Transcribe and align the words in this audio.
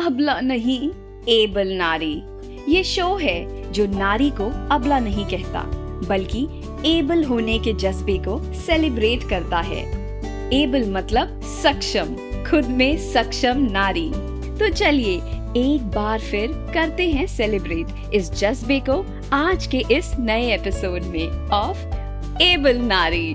अबला 0.00 0.40
नहीं। 0.40 0.90
एबल 1.28 1.72
नारी। 1.72 2.22
ये 2.68 2.82
शो 2.84 3.16
है 3.16 3.72
जो 3.72 3.86
नारी 3.86 4.30
को 4.30 4.46
अबला 4.70 4.98
नहीं 4.98 5.24
कहता, 5.24 5.62
बल्कि 6.08 6.46
एबल 6.86 7.24
होने 7.24 7.58
के 7.58 7.72
जज्बे 7.72 8.16
को 8.18 8.38
सेलिब्रेट 8.54 9.28
करता 9.28 9.60
है। 9.60 9.82
एबल 10.52 10.90
मतलब 10.90 11.40
सक्षम, 11.44 12.14
खुद 12.50 12.64
में 12.64 13.12
सक्षम 13.12 13.68
नारी। 13.72 14.10
तो 14.58 14.68
चलिए, 14.68 15.16
एक 15.56 15.90
बार 15.94 16.20
फिर 16.20 16.48
करते 16.74 17.10
हैं 17.10 17.26
सेलिब्रेट 17.26 18.14
इस 18.14 18.30
जज्बे 18.32 18.80
को 18.80 19.04
आज 19.32 19.66
के 19.66 19.82
इस 19.90 20.12
नए 20.18 20.54
एपिसोड 20.54 21.02
में 21.02 21.48
ऑफ़ 21.48 21.78
एबल 22.42 22.76
नारी। 22.76 23.32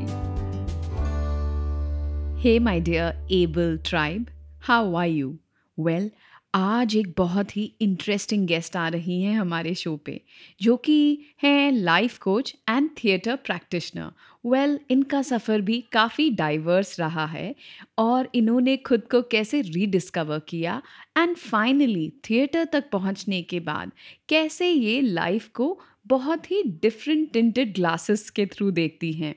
Hey 2.41 2.59
my 2.59 2.79
dear 2.79 3.27
Able 3.32 3.79
tribe 3.86 4.25
how 4.61 4.95
are 4.95 5.07
you 5.07 5.36
well 5.79 6.11
आज 6.55 6.95
एक 6.95 7.07
बहुत 7.17 7.55
ही 7.57 7.63
इंटरेस्टिंग 7.81 8.45
गेस्ट 8.48 8.75
आ 8.75 8.88
रही 8.88 9.21
हैं 9.21 9.34
हमारे 9.35 9.73
शो 9.75 9.95
पे, 10.05 10.20
जो 10.61 10.75
कि 10.77 11.25
हैं 11.43 11.71
life 11.71 12.17
coach 12.17 12.53
and 12.70 12.89
theatre 12.97 13.35
practitioner 13.35 14.11
well 14.45 14.80
इनका 14.89 15.21
सफ़र 15.21 15.61
भी 15.61 15.80
काफ़ी 15.91 16.30
डाइवर्स 16.30 16.99
रहा 16.99 17.25
है 17.25 17.53
और 17.97 18.30
इन्होंने 18.35 18.75
खुद 18.77 19.02
को 19.11 19.21
कैसे 19.21 19.61
रीडिस्कवर 19.61 20.39
किया 20.39 20.81
एंड 21.17 21.35
फाइनली 21.35 22.09
थिएटर 22.30 22.66
तक 22.66 22.89
पहुँचने 22.91 23.41
के 23.41 23.59
बाद 23.59 23.91
कैसे 24.30 24.69
ये 24.69 25.02
लाइफ 25.02 25.49
को 25.55 25.77
बहुत 26.08 26.52
ही 26.52 26.63
डिफरेंट 26.81 27.31
टिंटेड 27.33 27.73
ग्लासेस 27.73 28.30
के 28.30 28.45
थ्रू 28.45 28.72
देखती 28.72 29.11
हैं। 29.13 29.35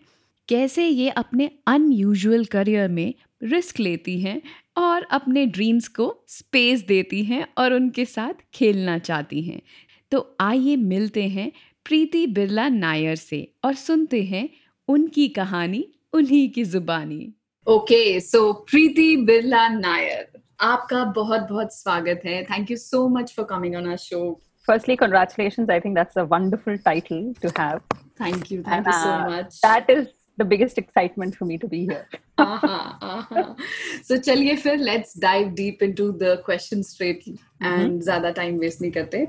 कैसे 0.49 0.87
ये 0.87 1.09
अपने 1.11 1.51
अनयूजुअल 1.67 2.45
करियर 2.45 2.89
में 2.89 3.15
रिस्क 3.43 3.81
लेती 3.81 4.21
हैं 4.21 4.41
और 4.77 5.03
अपने 5.11 5.45
ड्रीम्स 5.47 5.89
को 5.89 6.25
स्पेस 6.29 6.85
देती 6.89 7.25
हैं 7.25 7.47
और 7.59 7.73
उनके 7.73 8.05
साथ 8.05 8.35
खेलना 8.55 8.99
चाहती 8.99 9.43
हैं। 9.43 9.61
तो 10.11 10.37
आइए 10.41 10.77
मिलते 10.77 11.29
हैं 11.29 11.51
प्रीति 11.85 12.27
बिरला 12.27 12.69
नायर 12.69 13.17
से 13.17 13.41
और 13.65 13.75
सुनते 13.75 14.23
हैं 14.23 14.49
उनकी 14.89 15.29
कहानी 15.29 15.85
उन्हीं 16.13 16.49
की 16.51 16.65
जुबानी। 16.65 17.33
ओके 17.67 18.21
सो 18.21 18.53
प्रीति 18.71 19.17
बिरला 19.17 19.69
नायर 19.69 20.41
आपका 20.61 21.05
बहुत 21.05 21.41
बहुत 21.51 21.75
स्वागत 21.75 22.23
है। 22.25 22.43
Thank 22.45 22.71
you 22.71 22.77
so 22.77 23.09
much 23.09 23.35
for 23.37 23.47
coming 23.51 23.77
on 23.77 23.87
our 23.87 23.97
show 23.97 24.41
firstly 24.69 24.95
congratulations. 25.01 25.71
I 25.75 25.77
think 25.81 25.95
that's 25.99 26.19
a 26.23 26.25
wonderful 26.31 26.75
title 26.87 27.21
to 27.43 27.51
have. 27.59 27.79
Thank 28.23 28.51
you 28.51 28.63
thank 28.63 28.75
and, 28.75 28.87
you 28.87 28.97
so 29.03 29.13
uh, 29.13 29.29
much. 29.29 29.61
that 29.63 29.93
is 29.95 30.09
the 30.38 30.46
biggest 30.46 30.78
excitement 30.78 31.36
for 31.36 31.46
me 31.46 31.58
to 31.58 31.68
be 31.68 31.86
here. 31.86 32.08
uh-huh, 32.38 32.94
uh-huh. 33.02 33.56
So 34.04 34.18
चलिए 34.18 34.56
फिर 34.58 34.80
let's 34.80 35.14
dive 35.14 35.56
deep 35.56 35.82
into 35.82 36.12
the 36.12 36.38
question 36.46 36.84
straight 36.84 37.28
and 37.28 37.38
mm-hmm. 37.62 38.00
ज़्यादा 38.00 38.34
time 38.36 38.60
waste 38.60 38.82
नहीं 38.82 38.92
करते. 38.92 39.28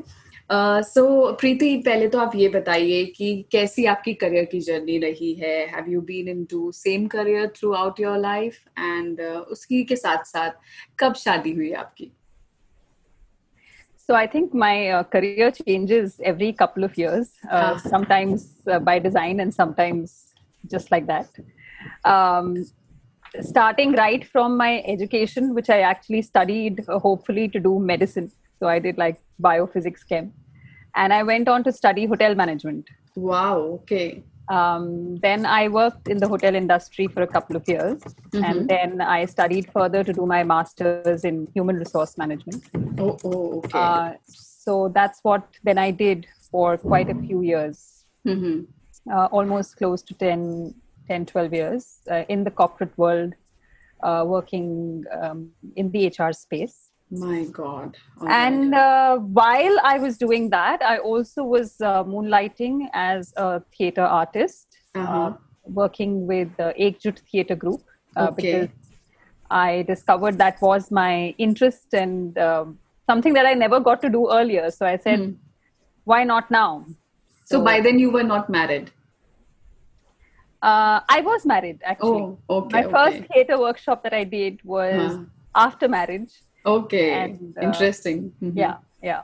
सो 0.50 1.02
uh, 1.30 1.38
प्रीति 1.40 1.76
पहले 1.84 2.08
तो 2.08 2.18
आप 2.18 2.34
ये 2.36 2.48
बताइए 2.48 3.04
कि 3.16 3.44
कैसी 3.52 3.84
आपकी 3.92 4.14
करियर 4.22 4.44
की 4.50 4.60
जर्नी 4.60 4.98
रही 5.04 5.32
है 5.34 5.54
have 5.74 5.90
you 5.90 6.00
been 6.10 6.28
into 6.28 6.70
same 6.72 7.06
career 7.14 7.46
through 7.56 7.72
out 7.74 8.00
your 8.00 8.18
life 8.18 8.58
and 8.78 9.20
उसकी 9.20 9.82
के 9.84 9.96
साथ 9.96 10.24
साथ 10.32 10.50
कब 10.98 11.14
शादी 11.24 11.52
हुई 11.52 11.72
आपकी 11.84 12.10
So 14.08 14.14
I 14.14 14.26
think 14.26 14.52
my 14.52 14.90
uh, 14.90 15.02
career 15.02 15.50
changes 15.50 16.20
every 16.22 16.52
couple 16.52 16.84
of 16.84 16.98
years, 16.98 17.30
uh, 17.50 17.78
sometimes 17.78 18.42
uh, 18.70 18.78
by 18.78 18.98
design 18.98 19.40
and 19.40 19.54
sometimes 19.58 20.27
just 20.67 20.91
like 20.91 21.07
that. 21.07 21.29
Um, 22.05 22.65
starting 23.41 23.93
right 23.93 24.25
from 24.25 24.57
my 24.57 24.81
education, 24.85 25.53
which 25.53 25.69
I 25.69 25.81
actually 25.81 26.21
studied 26.21 26.83
uh, 26.87 26.99
hopefully 26.99 27.47
to 27.49 27.59
do 27.59 27.79
medicine. 27.79 28.31
So 28.59 28.67
I 28.67 28.79
did 28.79 28.97
like 28.97 29.19
biophysics 29.41 30.07
chem. 30.07 30.33
And 30.95 31.13
I 31.13 31.23
went 31.23 31.47
on 31.47 31.63
to 31.63 31.71
study 31.71 32.05
hotel 32.05 32.35
management. 32.35 32.89
Wow, 33.15 33.79
okay. 33.81 34.23
Um, 34.49 35.17
then 35.17 35.45
I 35.45 35.67
worked 35.67 36.07
in 36.07 36.17
the 36.17 36.27
hotel 36.27 36.55
industry 36.55 37.07
for 37.07 37.21
a 37.21 37.27
couple 37.27 37.55
of 37.55 37.67
years. 37.67 38.01
Mm-hmm. 38.01 38.43
And 38.43 38.67
then 38.67 39.01
I 39.01 39.25
studied 39.25 39.71
further 39.71 40.03
to 40.03 40.11
do 40.11 40.25
my 40.25 40.43
master's 40.43 41.23
in 41.23 41.47
human 41.53 41.75
resource 41.75 42.17
management. 42.17 42.63
Oh, 42.97 43.17
oh 43.23 43.59
okay. 43.59 43.79
Uh, 43.79 44.13
so 44.27 44.91
that's 44.93 45.19
what 45.21 45.47
then 45.63 45.77
I 45.77 45.91
did 45.91 46.25
for 46.51 46.77
quite 46.77 47.09
a 47.09 47.15
few 47.15 47.41
years. 47.43 48.05
Mm-hmm 48.25 48.63
uh, 49.11 49.25
almost 49.31 49.77
close 49.77 50.01
to 50.03 50.13
10, 50.13 50.73
10 51.07 51.25
12 51.25 51.53
years 51.53 51.99
uh, 52.11 52.23
in 52.29 52.43
the 52.43 52.51
corporate 52.51 52.95
world, 52.97 53.33
uh, 54.03 54.23
working 54.25 55.03
um, 55.21 55.49
in 55.75 55.91
the 55.91 56.07
HR 56.07 56.31
space. 56.31 56.91
My 57.11 57.45
God. 57.45 57.97
Oh 58.21 58.27
and 58.27 58.75
uh, 58.75 59.17
while 59.17 59.77
I 59.83 59.97
was 59.97 60.17
doing 60.17 60.51
that, 60.51 60.83
I 60.83 60.99
also 60.99 61.43
was 61.43 61.81
uh, 61.81 62.03
moonlighting 62.03 62.87
as 62.93 63.33
a 63.35 63.61
theater 63.75 64.03
artist, 64.03 64.67
uh-huh. 64.93 65.33
working 65.63 66.27
with 66.27 66.55
the 66.57 66.73
Ekjut 66.79 67.19
Theater 67.31 67.55
Group. 67.55 67.81
okay. 68.15 68.35
Because 68.35 68.69
I 69.49 69.83
discovered 69.83 70.37
that 70.37 70.61
was 70.61 70.91
my 70.91 71.33
interest 71.39 71.93
and 71.93 72.37
um, 72.37 72.77
something 73.07 73.33
that 73.33 73.47
I 73.47 73.55
never 73.55 73.79
got 73.79 74.01
to 74.01 74.09
do 74.09 74.31
earlier. 74.31 74.69
So 74.69 74.85
I 74.85 74.97
said, 74.97 75.19
hmm. 75.19 75.31
why 76.03 76.23
not 76.23 76.51
now? 76.51 76.85
So, 77.45 77.57
so 77.57 77.63
by 77.63 77.81
then 77.81 77.97
you 77.97 78.11
were 78.11 78.23
not 78.23 78.49
married? 78.49 78.91
Uh, 80.61 80.99
I 81.07 81.21
was 81.21 81.45
married 81.45 81.79
actually. 81.83 82.21
Oh, 82.21 82.39
okay. 82.49 82.81
My 82.81 82.83
okay. 82.83 82.91
first 82.91 83.33
theater 83.33 83.59
workshop 83.59 84.03
that 84.03 84.13
I 84.13 84.23
did 84.25 84.59
was 84.63 85.15
huh. 85.15 85.23
after 85.55 85.87
marriage. 85.87 86.31
Okay. 86.65 87.11
And, 87.11 87.57
uh, 87.57 87.61
Interesting. 87.61 88.33
Mm-hmm. 88.41 88.57
Yeah, 88.57 88.77
yeah. 89.01 89.23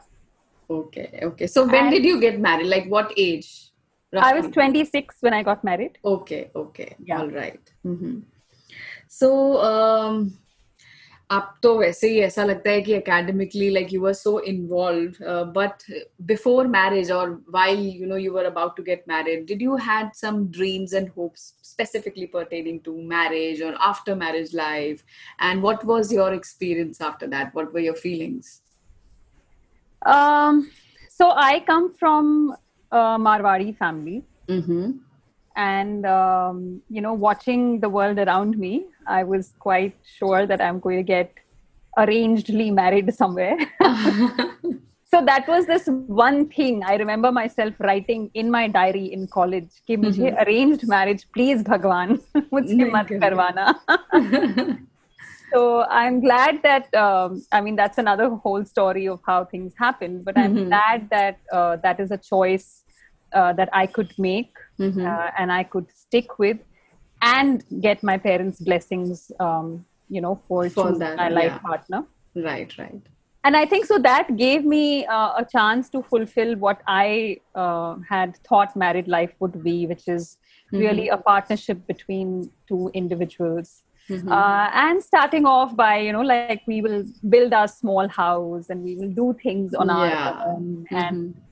Okay, 0.70 1.20
okay. 1.22 1.48
So 1.48 1.66
when 1.66 1.86
and 1.86 1.92
did 1.92 2.04
you 2.04 2.20
get 2.20 2.40
married? 2.40 2.68
Like 2.68 2.88
what 2.88 3.14
age? 3.18 3.72
Roughly? 4.14 4.32
I 4.32 4.40
was 4.40 4.50
26 4.52 5.16
when 5.20 5.34
I 5.34 5.44
got 5.44 5.64
married. 5.64 5.98
Okay, 6.04 6.52
okay. 6.56 6.96
Yeah. 7.04 7.20
All 7.20 7.30
right. 7.30 7.60
mm-hmm. 7.86 8.20
So 9.08 9.62
um, 9.62 10.38
अब 11.31 11.55
तो 11.63 11.77
वैसे 11.79 12.09
ही 12.09 12.19
ऐसा 12.21 12.45
लगता 12.45 12.71
है 12.71 12.81
कि 12.83 12.93
academically 12.95 13.69
like 13.71 13.93
you 13.93 14.07
are 14.07 14.13
so 14.13 14.39
involve 14.53 15.15
but 15.57 15.83
before 16.31 16.67
marriage 16.67 17.11
और 17.13 17.31
while 17.51 17.87
you 18.01 18.07
know 18.07 18.17
you 18.17 18.37
are 18.37 18.45
about 18.45 18.77
to 18.77 18.83
get 18.83 19.05
married 19.09 19.47
did 19.47 19.63
you 19.63 19.77
had 19.89 20.13
some 20.23 20.45
dreams 20.59 20.95
and 20.95 21.11
hopes 21.17 21.55
specifically 21.71 22.27
pertaining 22.27 22.81
to 22.87 22.93
marriage 23.11 23.61
or 23.67 23.75
after 23.89 24.15
marriage 24.23 24.53
life 24.53 25.05
and 25.39 25.63
what 25.63 25.85
was 25.91 26.13
your 26.13 26.33
experience 26.35 27.01
after 27.01 27.29
that 27.35 27.55
what 27.55 27.73
were 27.73 27.85
your 27.85 27.95
feelings 27.95 28.51
um 30.15 30.59
so 31.11 31.31
i 31.45 31.61
come 31.71 31.87
from 32.03 32.33
a 32.93 33.05
marwari 33.29 33.71
family 33.85 34.19
mm-hmm 34.49 34.91
and 35.56 36.06
um, 36.06 36.82
you 36.90 37.02
know 37.02 37.14
watching 37.14 37.80
the 37.80 37.90
world 37.90 38.18
around 38.20 38.58
me 38.58 38.86
i 39.08 39.24
was 39.24 39.54
quite 39.60 39.96
sure 40.04 40.46
that 40.46 40.62
i'm 40.62 40.80
going 40.80 40.98
to 40.98 41.04
get 41.04 41.32
arrangedly 41.98 42.74
married 42.74 43.14
somewhere 43.14 43.58
so 45.12 45.24
that 45.24 45.48
was 45.48 45.66
this 45.66 45.86
one 46.08 46.48
thing 46.50 46.84
i 46.84 46.96
remember 46.96 47.32
myself 47.32 47.74
writing 47.80 48.30
in 48.34 48.52
my 48.52 48.68
diary 48.68 49.06
in 49.18 49.28
college 49.28 49.70
ki 49.88 49.98
mujhe 49.98 50.18
mm-hmm. 50.18 50.42
arranged 50.44 50.88
marriage 50.96 51.24
please 51.38 51.64
bhagwan 51.70 52.18
mujhse 52.56 52.92
mat 52.96 53.14
karwana 53.24 53.68
so 55.54 55.62
i'm 56.02 56.20
glad 56.26 56.62
that 56.68 56.94
um, 57.06 57.42
i 57.52 57.62
mean 57.62 57.78
that's 57.82 57.98
another 58.06 58.28
whole 58.48 58.66
story 58.74 59.08
of 59.08 59.22
how 59.32 59.40
things 59.54 59.72
happen 59.86 60.22
but 60.28 60.38
i'm 60.38 60.56
mm-hmm. 60.56 60.68
glad 60.74 61.08
that 61.16 61.40
uh, 61.60 61.76
that 61.86 62.00
is 62.06 62.12
a 62.12 62.22
choice 62.32 62.68
uh, 63.36 63.54
that 63.54 63.70
I 63.74 63.86
could 63.86 64.14
make 64.18 64.54
mm-hmm. 64.80 65.06
uh, 65.06 65.30
and 65.38 65.52
I 65.52 65.64
could 65.64 65.88
stick 65.92 66.40
with 66.40 66.58
and 67.22 67.64
get 67.82 68.04
my 68.04 68.18
parents' 68.18 68.60
blessings, 68.60 69.32
um, 69.40 69.86
you 70.10 70.22
know, 70.22 70.42
for, 70.48 70.70
for 70.70 70.98
that, 70.98 71.18
my 71.18 71.30
life 71.30 71.52
yeah. 71.52 71.58
partner. 71.60 72.06
Right, 72.36 72.78
right. 72.78 73.02
And 73.44 73.56
I 73.56 73.66
think 73.66 73.86
so 73.86 74.00
that 74.00 74.38
gave 74.38 74.66
me 74.66 75.06
uh, 75.06 75.34
a 75.38 75.46
chance 75.46 75.90
to 75.90 76.02
fulfill 76.02 76.56
what 76.56 76.82
I 76.88 77.38
uh, 77.54 77.98
had 78.10 78.38
thought 78.38 78.76
married 78.76 79.08
life 79.08 79.34
would 79.40 79.64
be, 79.64 79.86
which 79.86 80.08
is 80.08 80.38
mm-hmm. 80.74 80.78
really 80.78 81.10
a 81.10 81.18
partnership 81.18 81.86
between 81.88 82.50
two 82.68 82.90
individuals. 82.94 83.84
Mm-hmm. 84.10 84.32
Uh, 84.32 84.70
and 84.74 85.04
starting 85.04 85.48
off 85.48 85.76
by 85.76 85.98
you 85.98 86.14
know 86.14 86.22
like 86.22 86.62
we 86.68 86.80
will 86.80 87.06
build 87.28 87.54
our 87.54 87.68
small 87.68 88.08
house 88.08 88.70
and 88.70 88.84
we 88.84 88.96
will 88.96 89.10
do 89.10 89.36
things 89.42 89.74
on 89.74 89.88
yeah. 89.88 89.94
our 89.96 90.48
own 90.50 90.86
and 90.92 91.34
mm-hmm 91.34 91.45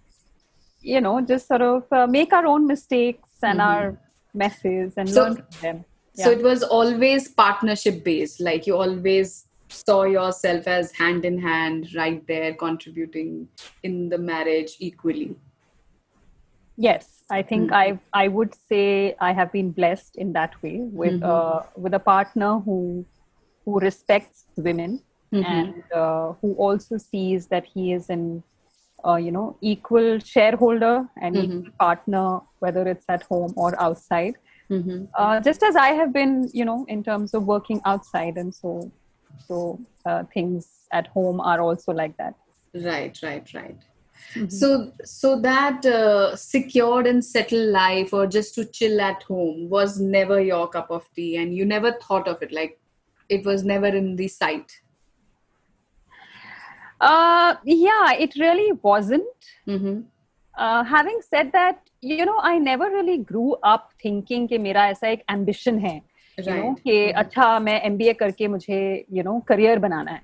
you 0.83 1.01
know 1.01 1.21
just 1.21 1.47
sort 1.47 1.61
of 1.61 1.83
uh, 1.91 2.05
make 2.05 2.33
our 2.33 2.45
own 2.45 2.67
mistakes 2.67 3.29
and 3.41 3.59
mm-hmm. 3.59 3.69
our 3.69 3.97
messes 4.33 4.93
and 4.97 5.09
so, 5.09 5.23
learn 5.23 5.35
from 5.35 5.61
them 5.61 5.85
yeah. 6.15 6.25
so 6.25 6.31
it 6.31 6.43
was 6.43 6.63
always 6.63 7.27
partnership 7.27 8.03
based 8.03 8.41
like 8.41 8.67
you 8.67 8.75
always 8.75 9.45
saw 9.69 10.03
yourself 10.03 10.67
as 10.67 10.91
hand 10.91 11.25
in 11.25 11.37
hand 11.39 11.87
right 11.95 12.27
there 12.27 12.53
contributing 12.53 13.47
in 13.81 14.09
the 14.09 14.17
marriage 14.17 14.75
equally 14.79 15.35
yes 16.75 17.23
i 17.29 17.41
think 17.41 17.71
mm-hmm. 17.71 17.97
i 18.13 18.23
i 18.25 18.27
would 18.27 18.53
say 18.69 19.15
i 19.19 19.31
have 19.31 19.51
been 19.51 19.71
blessed 19.71 20.15
in 20.17 20.33
that 20.33 20.61
way 20.61 20.79
with 20.81 21.13
mm-hmm. 21.13 21.23
uh, 21.23 21.61
with 21.75 21.93
a 21.93 21.99
partner 21.99 22.59
who 22.59 23.05
who 23.65 23.79
respects 23.79 24.45
women 24.57 25.01
mm-hmm. 25.31 25.45
and 25.45 25.83
uh, 25.93 26.33
who 26.41 26.53
also 26.53 26.97
sees 26.97 27.47
that 27.47 27.65
he 27.65 27.93
is 27.93 28.09
an 28.09 28.43
uh, 29.05 29.15
you 29.15 29.31
know 29.31 29.57
equal 29.61 30.19
shareholder 30.19 31.07
and 31.21 31.35
mm-hmm. 31.35 31.57
equal 31.59 31.71
partner 31.79 32.39
whether 32.59 32.87
it's 32.87 33.05
at 33.09 33.23
home 33.23 33.53
or 33.55 33.79
outside 33.81 34.35
mm-hmm. 34.69 35.05
uh, 35.17 35.39
just 35.39 35.63
as 35.63 35.75
i 35.75 35.89
have 35.89 36.13
been 36.13 36.49
you 36.53 36.65
know 36.65 36.85
in 36.87 37.03
terms 37.03 37.33
of 37.33 37.43
working 37.43 37.81
outside 37.85 38.37
and 38.37 38.53
so 38.53 38.91
so 39.47 39.79
uh, 40.05 40.23
things 40.33 40.67
at 40.91 41.07
home 41.07 41.39
are 41.39 41.61
also 41.61 41.91
like 41.91 42.15
that 42.17 42.35
right 42.73 43.19
right 43.23 43.53
right 43.53 43.77
mm-hmm. 44.35 44.47
so 44.47 44.91
so 45.03 45.39
that 45.39 45.85
uh, 45.85 46.35
secured 46.35 47.07
and 47.07 47.23
settled 47.23 47.69
life 47.69 48.13
or 48.13 48.25
just 48.27 48.55
to 48.55 48.65
chill 48.65 49.01
at 49.01 49.23
home 49.23 49.69
was 49.69 49.99
never 49.99 50.39
your 50.41 50.67
cup 50.67 50.89
of 50.89 51.07
tea 51.15 51.35
and 51.37 51.55
you 51.55 51.65
never 51.65 51.93
thought 51.93 52.27
of 52.27 52.41
it 52.41 52.51
like 52.51 52.79
it 53.29 53.45
was 53.45 53.63
never 53.63 53.87
in 53.87 54.15
the 54.15 54.27
sight 54.27 54.79
uh, 57.02 57.54
yeah, 57.64 58.12
it 58.12 58.34
really 58.36 58.72
wasn't. 58.82 59.26
Mm-hmm. 59.68 60.00
Uh, 60.58 60.84
having 60.84 61.20
said 61.20 61.52
that, 61.52 61.80
you 62.00 62.24
know, 62.24 62.38
I 62.42 62.58
never 62.58 62.90
really 62.90 63.18
grew 63.18 63.52
up 63.52 63.92
thinking 64.04 64.48
कि 64.48 64.58
मेरा 64.58 64.86
ऐसा 64.86 65.08
एक 65.08 65.22
ambition 65.30 65.80
है 65.80 66.02
you 66.38 66.54
know 66.54 66.74
कि 66.82 67.10
अच्छा 67.20 67.58
मैं 67.58 67.80
MBA 67.90 68.14
करके 68.18 68.48
मुझे 68.48 68.80
you 69.12 69.24
know 69.26 69.36
career 69.50 69.78
बनाना 69.84 70.12
है 70.12 70.22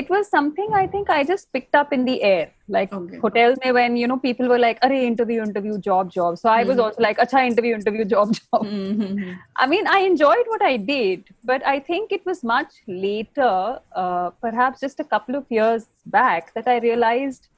it 0.00 0.10
was 0.14 0.28
something 0.34 0.74
I 0.80 0.86
think 0.94 1.10
I 1.10 1.22
just 1.30 1.50
picked 1.52 1.78
up 1.80 1.92
in 1.96 2.04
the 2.04 2.16
air 2.22 2.46
like 2.76 2.92
okay. 2.92 3.20
hotels 3.24 3.58
में 3.64 3.72
when 3.78 3.96
you 3.96 4.08
know 4.12 4.18
people 4.26 4.48
were 4.48 4.58
like 4.58 4.80
अरे 4.88 5.00
interview 5.06 5.42
interview 5.46 5.78
job 5.88 6.12
job 6.18 6.38
so 6.38 6.48
I 6.48 6.64
was 6.64 6.78
also 6.78 7.02
like 7.08 7.18
अच्छा 7.26 7.44
interview 7.50 7.74
interview 7.74 8.04
job 8.04 8.32
job 8.38 8.66
I 9.56 9.66
mean 9.66 9.86
I 9.96 9.98
enjoyed 10.12 10.54
what 10.54 10.62
I 10.62 10.76
did 10.76 11.34
but 11.44 11.66
I 11.66 11.78
think 11.90 12.12
it 12.12 12.26
was 12.26 12.42
much 12.44 12.80
later 12.86 13.80
uh, 13.92 14.30
perhaps 14.46 14.80
just 14.80 15.00
a 15.00 15.04
couple 15.04 15.34
of 15.34 15.44
years 15.58 15.86
back 16.06 16.52
that 16.54 16.68
I 16.68 16.78
realized 16.78 17.48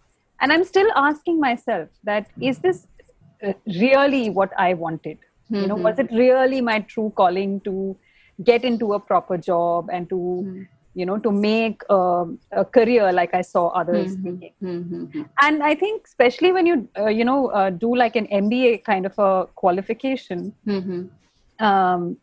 and 0.41 0.53
I'm 0.53 0.65
still 0.65 0.93
asking 0.95 1.41
myself 1.41 1.89
that 2.05 2.29
is 2.41 2.59
this 2.59 2.87
really 3.67 4.31
what 4.31 4.53
I 4.59 4.75
wanted 4.75 5.19
mm-hmm. 5.53 5.63
you 5.63 5.69
know 5.69 5.77
was 5.77 5.97
mm-hmm. 5.97 6.15
it 6.15 6.19
really 6.19 6.61
my 6.61 6.81
true 6.81 7.13
calling 7.17 7.61
to 7.61 7.97
get 8.45 8.65
into 8.65 8.93
a 8.95 9.01
proper 9.01 9.37
job 9.37 9.89
and 9.93 10.09
to 10.09 10.17
mm-hmm. 10.17 10.63
you 10.95 11.07
know 11.07 11.19
to 11.19 11.31
make 11.31 11.83
a, 11.89 12.25
a, 12.53 12.65
career 12.65 13.13
like 13.13 13.35
i 13.35 13.41
saw 13.41 13.69
others 13.69 14.17
mm-hmm. 14.17 14.39
making 14.39 14.53
mm-hmm. 14.63 15.23
and 15.43 15.63
i 15.63 15.75
think 15.75 16.07
especially 16.07 16.53
when 16.53 16.67
you 16.67 16.89
uh, 16.99 17.07
you 17.07 17.25
know 17.25 17.47
uh, 17.49 17.71
do 17.71 17.95
like 17.95 18.17
an 18.17 18.27
mba 18.45 18.85
kind 18.85 19.07
of 19.07 19.19
a 19.19 19.47
qualification 19.55 20.53
mm-hmm. 20.67 21.03
um, 21.65 22.17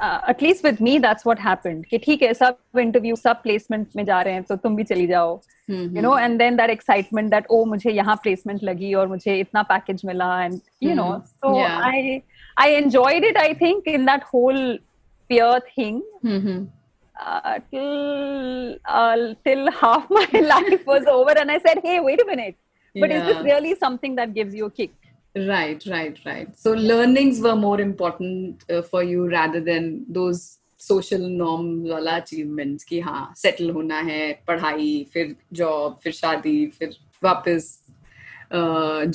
uh, 0.00 0.20
at 0.26 0.42
least 0.42 0.62
with 0.64 0.80
me 0.80 0.98
that's 0.98 1.24
what 1.24 1.38
happened 1.38 1.86
कि 1.90 1.98
ठीक 2.04 2.22
है 2.22 2.32
सब 2.34 2.78
interview 2.78 3.16
सब 3.16 3.42
placement 3.42 3.88
में 3.96 4.04
जा 4.04 4.20
रहे 4.22 4.34
हैं 4.34 4.42
तो 4.48 4.56
तुम 4.56 4.76
भी 4.76 4.84
चली 4.84 5.06
जाओ 5.06 5.40
you 5.70 6.02
know 6.02 6.16
and 6.18 6.38
then 6.38 6.56
that 6.56 6.70
excitement 6.70 7.30
that 7.30 7.46
ओ 7.50 7.64
मुझे 7.64 7.90
यहाँ 7.90 8.16
प्लेसमेंट 8.22 8.62
लगी 8.64 8.92
और 8.94 9.08
मुझे 9.08 9.38
इतना 9.40 9.62
पैकेज 9.72 10.02
मिला 10.06 10.44
and 10.44 10.60
you 10.82 10.94
know 10.94 11.06
so 11.26 11.58
I 11.64 12.20
I 12.58 12.70
enjoyed 12.70 13.24
it, 13.24 13.36
I 13.36 13.54
think, 13.54 13.86
in 13.86 14.04
that 14.06 14.22
whole 14.22 14.78
peer 15.28 15.60
thing. 15.74 16.02
Mm-hmm. 16.24 16.64
Uh, 17.20 17.60
till 17.70 18.76
uh, 18.86 19.34
till 19.44 19.70
half 19.70 20.10
my 20.10 20.28
life 20.40 20.84
was 20.86 21.06
over, 21.06 21.38
and 21.38 21.50
I 21.50 21.60
said, 21.60 21.80
"Hey, 21.82 22.00
wait 22.00 22.20
a 22.20 22.26
minute! 22.26 22.56
But 22.94 23.10
yeah. 23.10 23.20
is 23.20 23.34
this 23.34 23.44
really 23.44 23.74
something 23.76 24.16
that 24.16 24.34
gives 24.34 24.54
you 24.54 24.66
a 24.66 24.70
kick?" 24.70 24.92
Right, 25.36 25.84
right, 25.86 26.18
right. 26.24 26.56
So 26.56 26.72
learnings 26.72 27.40
were 27.40 27.56
more 27.56 27.80
important 27.80 28.64
uh, 28.70 28.82
for 28.82 29.02
you 29.02 29.28
rather 29.28 29.60
than 29.60 30.04
those 30.08 30.58
social 30.84 31.22
norm 31.32 31.66
वाला 31.90 32.12
achievements 32.20 32.84
कि 32.84 32.98
हाँ 33.00 33.34
settle 33.36 33.70
होना 33.70 34.00
है 34.08 34.22
पढ़ाई 34.48 35.06
फिर 35.12 35.34
job 35.60 35.98
फिर 36.02 36.12
शादी 36.12 36.66
फिर 36.78 36.96
वापस 37.24 37.68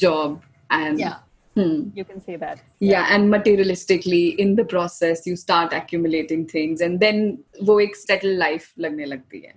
job 0.04 0.42
and 0.72 1.02
Hmm. 1.55 1.91
You 1.95 2.05
can 2.05 2.21
say 2.21 2.37
that. 2.37 2.61
Yeah. 2.81 2.91
yeah. 2.91 3.15
and 3.15 3.33
materialistically, 3.33 4.37
in 4.37 4.57
the 4.57 4.65
process, 4.65 5.27
you 5.27 5.37
start 5.37 5.73
accumulating 5.73 6.47
things, 6.47 6.81
and 6.81 6.99
then 7.01 7.39
वो 7.63 7.81
एक 7.81 7.97
settled 7.97 8.39
life 8.39 8.73
लगने 8.79 9.05
लगती 9.07 9.41
है. 9.41 9.53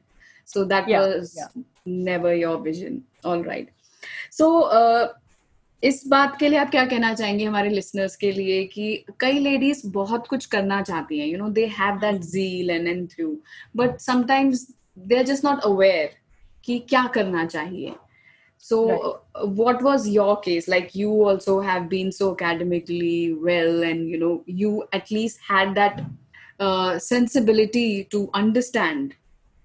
So 0.46 0.66
that 0.66 0.88
yeah. 0.88 1.08
was 1.08 1.36
yeah. 1.38 1.64
never 1.86 2.36
your 2.36 2.58
vision. 2.60 3.04
All 3.24 3.44
right. 3.44 3.70
So 4.32 4.52
uh, 4.64 5.08
इस 5.84 6.02
बात 6.08 6.38
के 6.40 6.48
लिए 6.50 6.60
आप 6.60 6.70
क्या 6.72 6.86
कहना 6.86 7.14
चाहेंगे 7.14 7.46
हमारे 7.46 7.70
लिसनर्स 7.70 8.16
के 8.16 8.32
लिए 8.32 8.64
कि 8.66 9.06
कई 9.20 9.40
लेडीज़ 9.40 9.82
बहुत 9.92 10.28
कुछ 10.28 10.46
करना 10.46 10.82
चाहती 10.82 11.20
हैं 11.20 11.28
you 11.28 11.38
know 11.38 11.50
they 11.58 11.66
have 11.80 12.00
that 12.00 12.22
zeal 12.22 12.70
and 12.70 12.88
and 12.88 13.08
through 13.10 13.30
but 13.76 14.00
sometimes 14.02 14.66
they 14.98 15.18
are 15.18 15.24
just 15.26 15.46
not 15.46 15.60
aware 15.66 16.16
कि 16.66 16.80
क्या 16.90 17.06
करना 17.16 17.46
चाहिए 17.46 17.94
so 18.58 18.90
right. 18.90 19.44
uh, 19.44 19.48
what 19.48 19.82
was 19.82 20.08
your 20.08 20.40
case? 20.40 20.68
Like 20.68 20.96
you 20.96 21.12
also 21.12 21.62
have 21.62 21.90
been 21.90 22.12
so 22.12 22.34
academically 22.34 23.34
well 23.34 23.84
and 23.84 24.10
you 24.10 24.18
know 24.18 24.44
you 24.46 24.86
at 24.94 25.12
least 25.12 25.40
had 25.48 25.76
that 25.76 26.04
uh, 26.60 27.00
sensibility 27.00 28.04
to 28.06 28.30
understand 28.34 29.16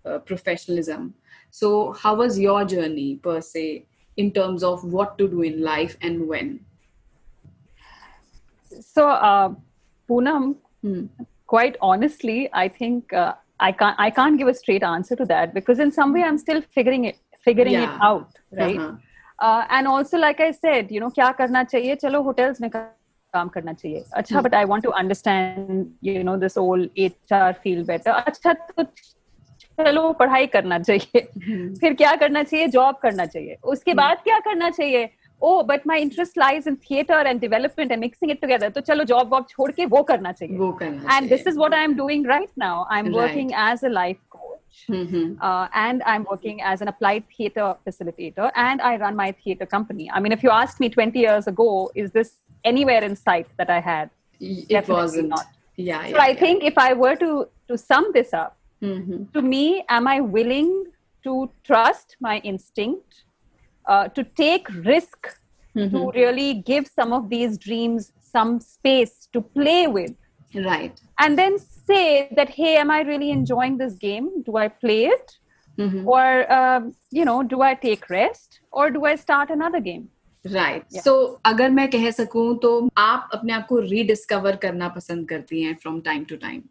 uh, 0.05 0.19
professionalism. 0.19 1.15
So 1.51 1.93
how 1.93 2.15
was 2.17 2.39
your 2.39 2.65
journey 2.65 3.17
per 3.17 3.41
se 3.41 3.87
in 4.17 4.33
terms 4.33 4.63
of 4.63 4.85
what 4.85 5.19
to 5.19 5.29
do 5.29 5.43
in 5.43 5.63
life 5.63 5.97
and 6.01 6.29
when? 6.29 6.61
So 8.81 9.09
uh, 9.09 9.55
Poonam, 10.09 10.57
hmm. 10.83 11.07
quite 11.53 11.77
honestly 11.89 12.37
i 12.61 12.67
think 12.77 13.13
uh, 13.23 13.33
i 13.69 13.71
can't 13.81 13.99
i 14.05 14.11
can't 14.19 14.39
give 14.43 14.51
a 14.53 14.55
straight 14.61 14.85
answer 14.91 15.17
to 15.21 15.27
that 15.33 15.53
because 15.57 15.83
in 15.85 15.91
some 15.97 16.15
way 16.17 16.23
i'm 16.29 16.39
still 16.45 16.63
figuring 16.77 17.05
it 17.11 17.19
figuring 17.47 17.75
yeah. 17.75 17.85
it 17.85 18.09
out 18.09 18.41
right 18.53 18.79
uh-huh. 18.79 18.97
uh, 19.39 19.65
and 19.71 19.89
also 19.89 20.19
like 20.19 20.41
i 20.41 20.51
said 20.51 20.91
you 20.91 21.01
know 21.01 21.11
क्या 21.15 21.31
करना 21.41 21.63
चाहिए 21.65 21.95
चलो 22.05 22.23
hotels 22.31 22.61
में 22.61 22.71
काम 22.73 23.49
करना 23.49 23.73
चाहिए 23.73 24.05
अच्छा 24.17 24.41
but 24.41 24.55
I 24.55 24.65
want 24.73 24.83
to 24.83 24.91
understand 25.01 25.87
you 26.05 26.23
know 26.23 26.37
this 26.37 26.57
whole 26.59 26.89
HR 26.99 27.53
feel 27.63 27.83
better 27.87 28.11
अच्छा 28.11 28.53
तो 28.53 28.83
चलो 28.83 30.13
पढ़ाई 30.19 30.47
करना 30.47 30.79
चाहिए 30.79 31.21
फिर 31.81 31.95
क्या 31.95 32.15
करना 32.23 32.43
चाहिए 32.43 32.67
जॉब 32.77 32.99
करना 33.03 33.27
चाहिए 33.27 33.57
उसके 33.75 33.95
बाद 33.95 34.23
क्या 34.25 34.39
करना 34.49 34.71
चाहिए 34.71 35.09
oh 35.43 35.63
but 35.69 35.85
my 35.91 35.99
interest 35.99 36.37
lies 36.41 36.67
in 36.71 36.77
theater 36.77 37.17
and 37.29 37.41
development 37.41 37.93
and 37.95 38.05
mixing 38.07 38.33
it 38.35 38.41
together 38.43 38.71
तो 38.75 38.81
चलो 38.89 39.05
job 39.05 39.31
वॉब 39.31 39.47
छोड़ 39.51 39.71
के 39.79 39.87
वो 39.95 40.03
करना 40.11 40.33
चाहिए 40.33 40.59
वो 40.59 40.71
करना 40.83 41.17
and 41.17 41.33
this 41.35 41.49
is 41.51 41.59
what 41.63 41.75
I 41.79 41.81
am 41.87 41.97
doing 42.01 42.27
right 42.33 42.53
now 42.65 42.75
I'm 42.97 43.09
right. 43.09 43.17
working 43.21 43.51
as 43.63 43.83
a 43.89 43.93
life 43.95 44.21
Mm-hmm. 44.89 45.41
Uh, 45.41 45.69
and 45.75 46.03
I'm 46.05 46.25
working 46.31 46.63
as 46.63 46.81
an 46.81 46.89
applied 46.89 47.25
theater 47.37 47.75
facilitator, 47.87 48.51
and 48.55 48.81
I 48.81 48.97
run 48.97 49.17
my 49.17 49.33
theater 49.33 49.67
company. 49.67 50.11
I 50.11 50.21
mean, 50.21 50.33
if 50.33 50.43
you 50.43 50.51
asked 50.51 50.81
me 50.81 50.89
20 50.89 51.19
years 51.19 51.47
ago, 51.47 51.91
is 51.95 52.11
this 52.11 52.35
anywhere 52.65 53.03
in 53.03 53.17
sight 53.17 53.47
that 53.59 53.71
I 53.71 53.81
had? 53.81 54.11
It 54.41 54.69
Definitely 54.69 55.03
wasn't. 55.03 55.29
Not. 55.29 55.47
Yeah. 55.77 56.03
So 56.03 56.09
yeah, 56.09 56.23
I 56.23 56.29
yeah. 56.29 56.41
think 56.41 56.65
if 56.65 56.77
I 56.77 56.93
were 56.93 57.17
to 57.17 57.49
to 57.69 57.79
sum 57.79 58.11
this 58.13 58.33
up, 58.33 58.57
mm-hmm. 58.83 59.25
to 59.33 59.43
me, 59.43 59.85
am 59.89 60.07
I 60.07 60.21
willing 60.21 60.87
to 61.25 61.51
trust 61.65 62.17
my 62.21 62.39
instinct, 62.39 63.25
uh, 63.87 64.09
to 64.09 64.25
take 64.25 64.69
risk, 64.85 65.39
mm-hmm. 65.77 65.97
to 65.97 66.11
really 66.15 66.55
give 66.55 66.87
some 66.87 67.13
of 67.13 67.31
these 67.31 67.57
dreams 67.57 68.13
some 68.21 68.61
space 68.61 69.29
to 69.33 69.41
play 69.41 69.87
with? 69.87 70.15
Right. 70.54 71.00
And 71.20 71.38
then 71.38 71.58
say 71.88 72.30
that 72.36 72.50
hey 72.50 72.76
am 72.78 72.92
i 72.92 73.02
really 73.02 73.32
enjoying 73.32 73.78
this 73.78 73.94
game 73.94 74.30
do 74.44 74.58
i 74.58 74.68
play 74.68 75.06
it 75.06 75.34
mm-hmm. 75.78 76.08
or 76.08 76.52
um, 76.52 76.94
you 77.12 77.26
know 77.26 77.42
do 77.44 77.62
i 77.62 77.74
take 77.74 78.10
rest 78.10 78.62
or 78.72 78.90
do 78.90 79.06
i 79.06 79.16
start 79.16 79.50
another 79.52 79.84
game 79.90 80.08
right 80.46 80.84
right. 80.84 81.04
So 81.04 81.12
so, 81.12 81.40
अगर 81.46 81.70
मैं 81.70 81.90
कह 81.92 82.10
सकूं 82.12 82.56
तो 82.64 82.70
आप 82.98 83.30
अपने 83.34 83.54
आप 83.54 83.66
को 83.68 83.80
rediscover 83.80 84.56
करना 84.56 84.88
पसंद 84.90 85.28
करती 85.30 85.62
हैं 85.64 85.74
from 85.82 86.00
time 86.02 86.24
to 86.26 86.36
time 86.36 86.62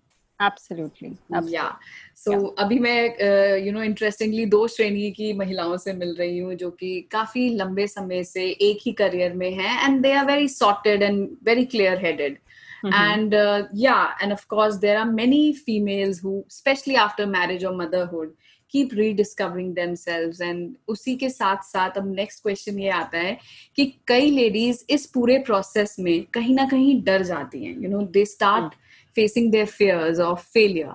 absolutely 0.41 1.55
या 1.55 1.69
सो 2.17 2.33
अभी 2.59 2.79
मैं 2.79 3.59
यू 3.65 3.73
नो 3.73 3.83
इंटरेस्टिंगली 3.83 4.47
दो 4.55 4.67
श्रेणी 4.69 5.11
की 5.19 5.33
महिलाओं 5.33 5.77
से 5.85 5.93
मिल 5.93 6.15
रही 6.19 6.39
हूँ 6.39 6.55
जो 6.55 6.71
कि 6.81 7.01
काफी 7.13 7.49
लंबे 7.57 7.87
समय 7.87 8.25
से 8.25 8.49
एक 8.69 8.79
ही 8.87 8.93
करियर 9.03 9.33
में 9.43 9.51
हैं 9.51 9.85
and 9.85 10.01
they 10.03 10.13
are 10.13 10.27
very 10.27 10.49
sorted 10.49 11.03
and 11.03 11.29
very 11.45 11.65
clear 11.75 12.05
headed 12.07 12.39
Mm-hmm. 12.84 12.94
And 12.94 13.34
uh, 13.34 13.64
yeah, 13.74 14.12
and 14.22 14.32
of 14.32 14.48
course, 14.48 14.78
there 14.78 14.98
are 15.00 15.06
many 15.06 15.54
females 15.54 16.20
who, 16.20 16.46
especially 16.48 16.96
after 16.96 17.28
marriage 17.28 17.64
or 17.64 17.74
motherhood, 17.74 18.34
keep 18.74 18.94
rediscovering 18.94 19.74
themselves 19.74 20.40
and 20.40 20.76
उसी 20.90 21.16
के 21.20 21.30
साथ 21.30 21.64
साथ 21.64 21.98
अब 21.98 22.12
next 22.16 22.42
question 22.44 22.80
ये 22.80 22.90
आता 22.90 23.18
है 23.18 23.38
कि 23.76 23.86
कई 24.08 24.30
लेडीज़ 24.32 24.84
इस 24.90 25.06
पूरे 25.14 25.38
प्रोसेस 25.48 25.96
में 26.00 26.24
कहीं 26.34 26.56
ना 26.56 26.66
कहीं 26.72 27.02
डर 27.04 27.24
जाती 27.32 27.64
हैं 27.66 27.76
you 27.82 27.90
know 27.90 28.02
they 28.18 28.26
start 28.26 28.74
facing 29.16 29.52
their 29.52 29.68
fears 29.68 30.20
of 30.28 30.46
failure 30.54 30.94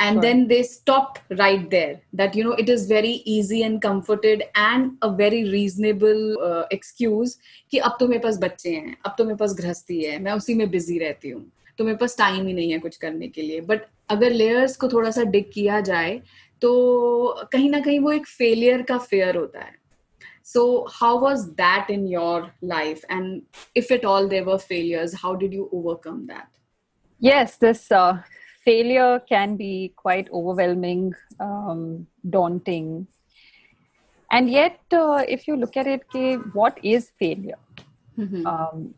and 0.00 0.16
right. 0.16 0.22
then 0.22 0.48
they 0.48 0.62
stop 0.62 1.18
right 1.38 1.68
there 1.70 2.00
that 2.20 2.34
you 2.34 2.42
know 2.42 2.56
it 2.64 2.68
is 2.74 2.86
very 2.86 3.14
easy 3.36 3.62
and 3.62 3.80
comforted 3.82 4.44
and 4.56 4.92
a 5.02 5.10
very 5.22 5.42
reasonable 5.54 6.22
uh, 6.48 6.64
excuse 6.76 7.36
कि 7.70 7.78
अब 7.78 7.96
तो 8.00 8.08
मेरे 8.08 8.20
पास 8.20 8.38
बच्चे 8.42 8.70
हैं 8.74 8.96
अब 9.06 9.14
तो 9.18 9.24
मेरे 9.24 9.36
पास 9.36 9.54
गृहस्थी 9.60 10.02
है 10.04 10.18
मैं 10.22 10.32
उसी 10.32 10.54
में 10.54 10.70
बिज़ी 10.70 10.98
रहती 10.98 11.30
हूँ 11.30 11.44
तो 11.78 11.84
मेरे 11.84 11.96
पास 11.96 12.16
टाइम 12.18 12.46
ही 12.46 12.52
नहीं 12.52 12.70
है 12.72 12.78
कुछ 12.78 12.96
करने 13.04 13.28
के 13.28 13.42
लिए 13.42 13.60
बट 13.72 13.84
अगर 14.10 14.30
लेयर्स 14.30 14.76
को 14.76 14.88
थोड़ा 14.88 15.10
सा 15.10 15.22
डिग 15.36 15.50
किया 15.54 15.80
जाए 15.90 16.20
तो 16.62 16.72
कहीं 17.52 17.70
ना 17.70 17.80
कहीं 17.80 18.00
वो 18.00 18.12
एक 18.12 18.26
फेलियर 18.28 18.82
का 18.82 18.98
फेयर 18.98 19.36
होता 19.36 19.60
है 19.60 19.78
so 20.50 20.62
how 20.92 21.10
was 21.22 21.42
that 21.56 21.90
in 21.94 22.06
your 22.10 22.50
life 22.60 23.02
and 23.08 23.42
if 23.80 23.90
at 23.96 24.04
all 24.04 24.28
there 24.28 24.44
were 24.44 24.58
failures 24.58 25.12
how 25.22 25.34
did 25.42 25.52
you 25.52 25.68
overcome 25.78 26.26
that 26.30 26.48
yes 27.20 27.56
this 27.64 27.82
uh, 27.92 28.18
failure 28.64 29.20
can 29.28 29.56
be 29.56 29.92
quite 29.96 30.28
overwhelming 30.32 31.12
um, 31.38 32.06
daunting 32.28 33.06
and 34.30 34.50
yet 34.50 34.80
uh, 34.92 35.24
if 35.28 35.48
you 35.48 35.56
look 35.56 35.76
at 35.76 35.86
it 35.86 36.02
okay, 36.08 36.34
what 36.52 36.78
is 36.82 37.10
failure 37.18 37.58
mm-hmm. 38.18 38.46
um, 38.46 38.94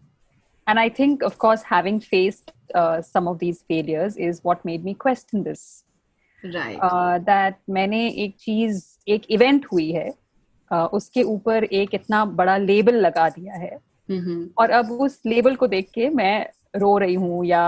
and 0.66 0.78
i 0.78 0.88
think 0.88 1.22
of 1.22 1.38
course 1.38 1.62
having 1.62 2.00
faced 2.00 2.52
uh, 2.74 3.00
some 3.00 3.28
of 3.28 3.38
these 3.38 3.62
failures 3.68 4.16
is 4.16 4.40
what 4.42 4.64
made 4.64 4.84
me 4.84 4.94
question 4.94 5.42
this 5.42 5.84
right 6.42 6.78
uh, 6.80 7.18
that 7.18 7.54
मैंने 7.68 8.06
एक 8.24 8.36
चीज़ 8.40 8.84
एक 9.08 9.30
event 9.30 9.66
हुई 9.72 9.90
है 9.92 10.10
uh, 10.72 10.88
उसके 10.92 11.22
ऊपर 11.22 11.64
एक 11.64 11.94
इतना 11.94 12.24
बड़ा 12.40 12.56
लेबल 12.56 12.94
लगा 12.94 13.28
दिया 13.28 13.54
है 13.54 13.76
mm-hmm. 14.10 14.48
और 14.58 14.70
अब 14.70 14.90
उस 15.00 15.20
लेबल 15.26 15.56
को 15.56 15.66
देख 15.66 15.90
के 15.94 16.08
मैं 16.10 16.46
रो 16.76 16.96
रही 16.98 17.14
हूँ 17.14 17.44
या 17.44 17.64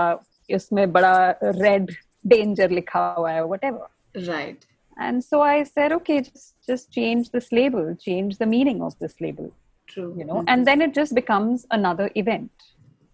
इसमें 0.50 0.90
बड़ा 0.92 1.14
रेड 1.42 1.90
डेंजर 2.26 2.70
लिखा 2.70 3.06
हुआ 3.18 3.30
है 3.32 3.44
what 3.54 3.64
ever 3.64 3.88
right 4.28 4.66
and 5.06 5.22
so 5.24 5.38
i 5.48 5.58
said 5.66 5.92
okay 5.96 6.14
just 6.24 6.48
just 6.70 6.88
change 6.94 7.28
this 7.34 7.46
label 7.58 7.84
change 8.06 8.32
the 8.40 8.48
meaning 8.54 8.80
of 8.88 8.96
this 9.04 9.14
label 9.26 9.46
true 9.92 10.08
you 10.20 10.26
know 10.30 10.40
and 10.54 10.68
then 10.70 10.82
it 10.86 10.92
just 10.98 11.14
becomes 11.18 11.62
another 11.76 12.08
event 12.22 12.66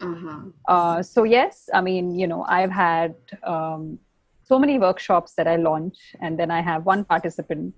uh-huh. 0.09 0.39
uh, 0.75 1.03
so 1.11 1.25
yes 1.33 1.61
i 1.81 1.83
mean 1.89 2.09
you 2.23 2.29
know 2.33 2.41
i've 2.57 2.75
had 2.79 3.15
um, 3.53 3.85
so 4.51 4.59
many 4.65 4.79
workshops 4.87 5.37
that 5.41 5.53
i 5.53 5.57
launch 5.69 6.01
and 6.21 6.43
then 6.43 6.57
i 6.57 6.61
have 6.71 6.91
one 6.95 7.05
participant 7.15 7.75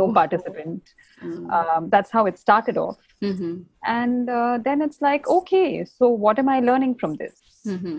no 0.00 0.06
Oh. 0.08 0.12
participant 0.22 0.96
Mm. 1.26 1.42
um, 1.56 1.84
that's 1.92 2.10
how 2.16 2.22
it 2.30 2.38
started 2.46 2.78
off 2.86 2.98
Mhm. 3.28 3.52
and 3.98 4.30
uh, 4.40 4.54
then 4.70 4.80
it's 4.88 5.00
like 5.10 5.28
okay 5.38 5.68
so 5.98 6.08
what 6.24 6.38
am 6.44 6.48
i 6.56 6.58
learning 6.70 6.94
from 7.02 7.12
this 7.22 7.36
Mhm. 7.76 7.98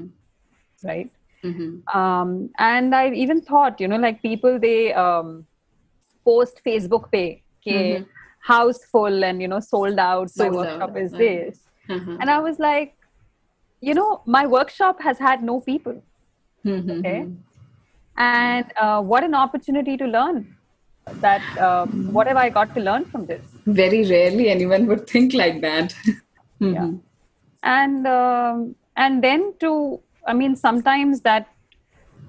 right 0.84 1.10
Mhm. 1.44 1.82
um, 1.94 2.50
and 2.58 2.94
i 2.94 3.10
even 3.24 3.40
thought 3.40 3.80
you 3.80 3.88
know 3.88 3.96
like 4.04 4.22
people 4.22 4.58
they 4.58 4.92
um, 4.94 5.46
post 6.24 6.60
facebook 6.66 7.10
pay 7.12 7.42
okay 7.60 8.00
Mhm. 8.00 8.06
house 8.52 8.84
full 8.92 9.24
and 9.28 9.42
you 9.42 9.48
know 9.48 9.60
sold 9.60 9.98
out 9.98 10.30
my 10.36 10.48
Sold 10.48 10.56
workshop 10.60 10.90
out, 10.90 10.96
is 11.04 11.12
right. 11.12 11.20
this 11.24 11.64
Uh-huh. 11.96 12.16
and 12.20 12.30
i 12.30 12.38
was 12.46 12.58
like 12.58 12.94
you 13.88 13.94
know 13.94 14.22
my 14.26 14.46
workshop 14.46 15.00
has 15.08 15.18
had 15.28 15.42
no 15.50 15.60
people 15.70 15.96
Mhm. 16.64 16.98
okay 16.98 17.20
and 18.16 18.72
uh, 18.84 19.00
what 19.02 19.24
an 19.24 19.34
opportunity 19.34 19.96
to 19.96 20.06
learn 20.06 20.38
that 21.26 21.42
um, 21.68 21.92
what 22.16 22.26
have 22.26 22.36
i 22.36 22.48
got 22.58 22.74
to 22.74 22.80
learn 22.88 23.04
from 23.12 23.26
this 23.26 23.44
very 23.82 24.00
rarely 24.10 24.48
anyone 24.54 24.86
would 24.86 25.06
think 25.14 25.34
like 25.42 25.60
that 25.68 25.94
Yeah. 26.60 26.88
and 27.62 28.06
um, 28.06 28.74
and 28.96 29.22
then 29.24 29.54
to 29.60 30.00
i 30.28 30.32
mean 30.40 30.54
sometimes 30.56 31.20
that 31.28 31.46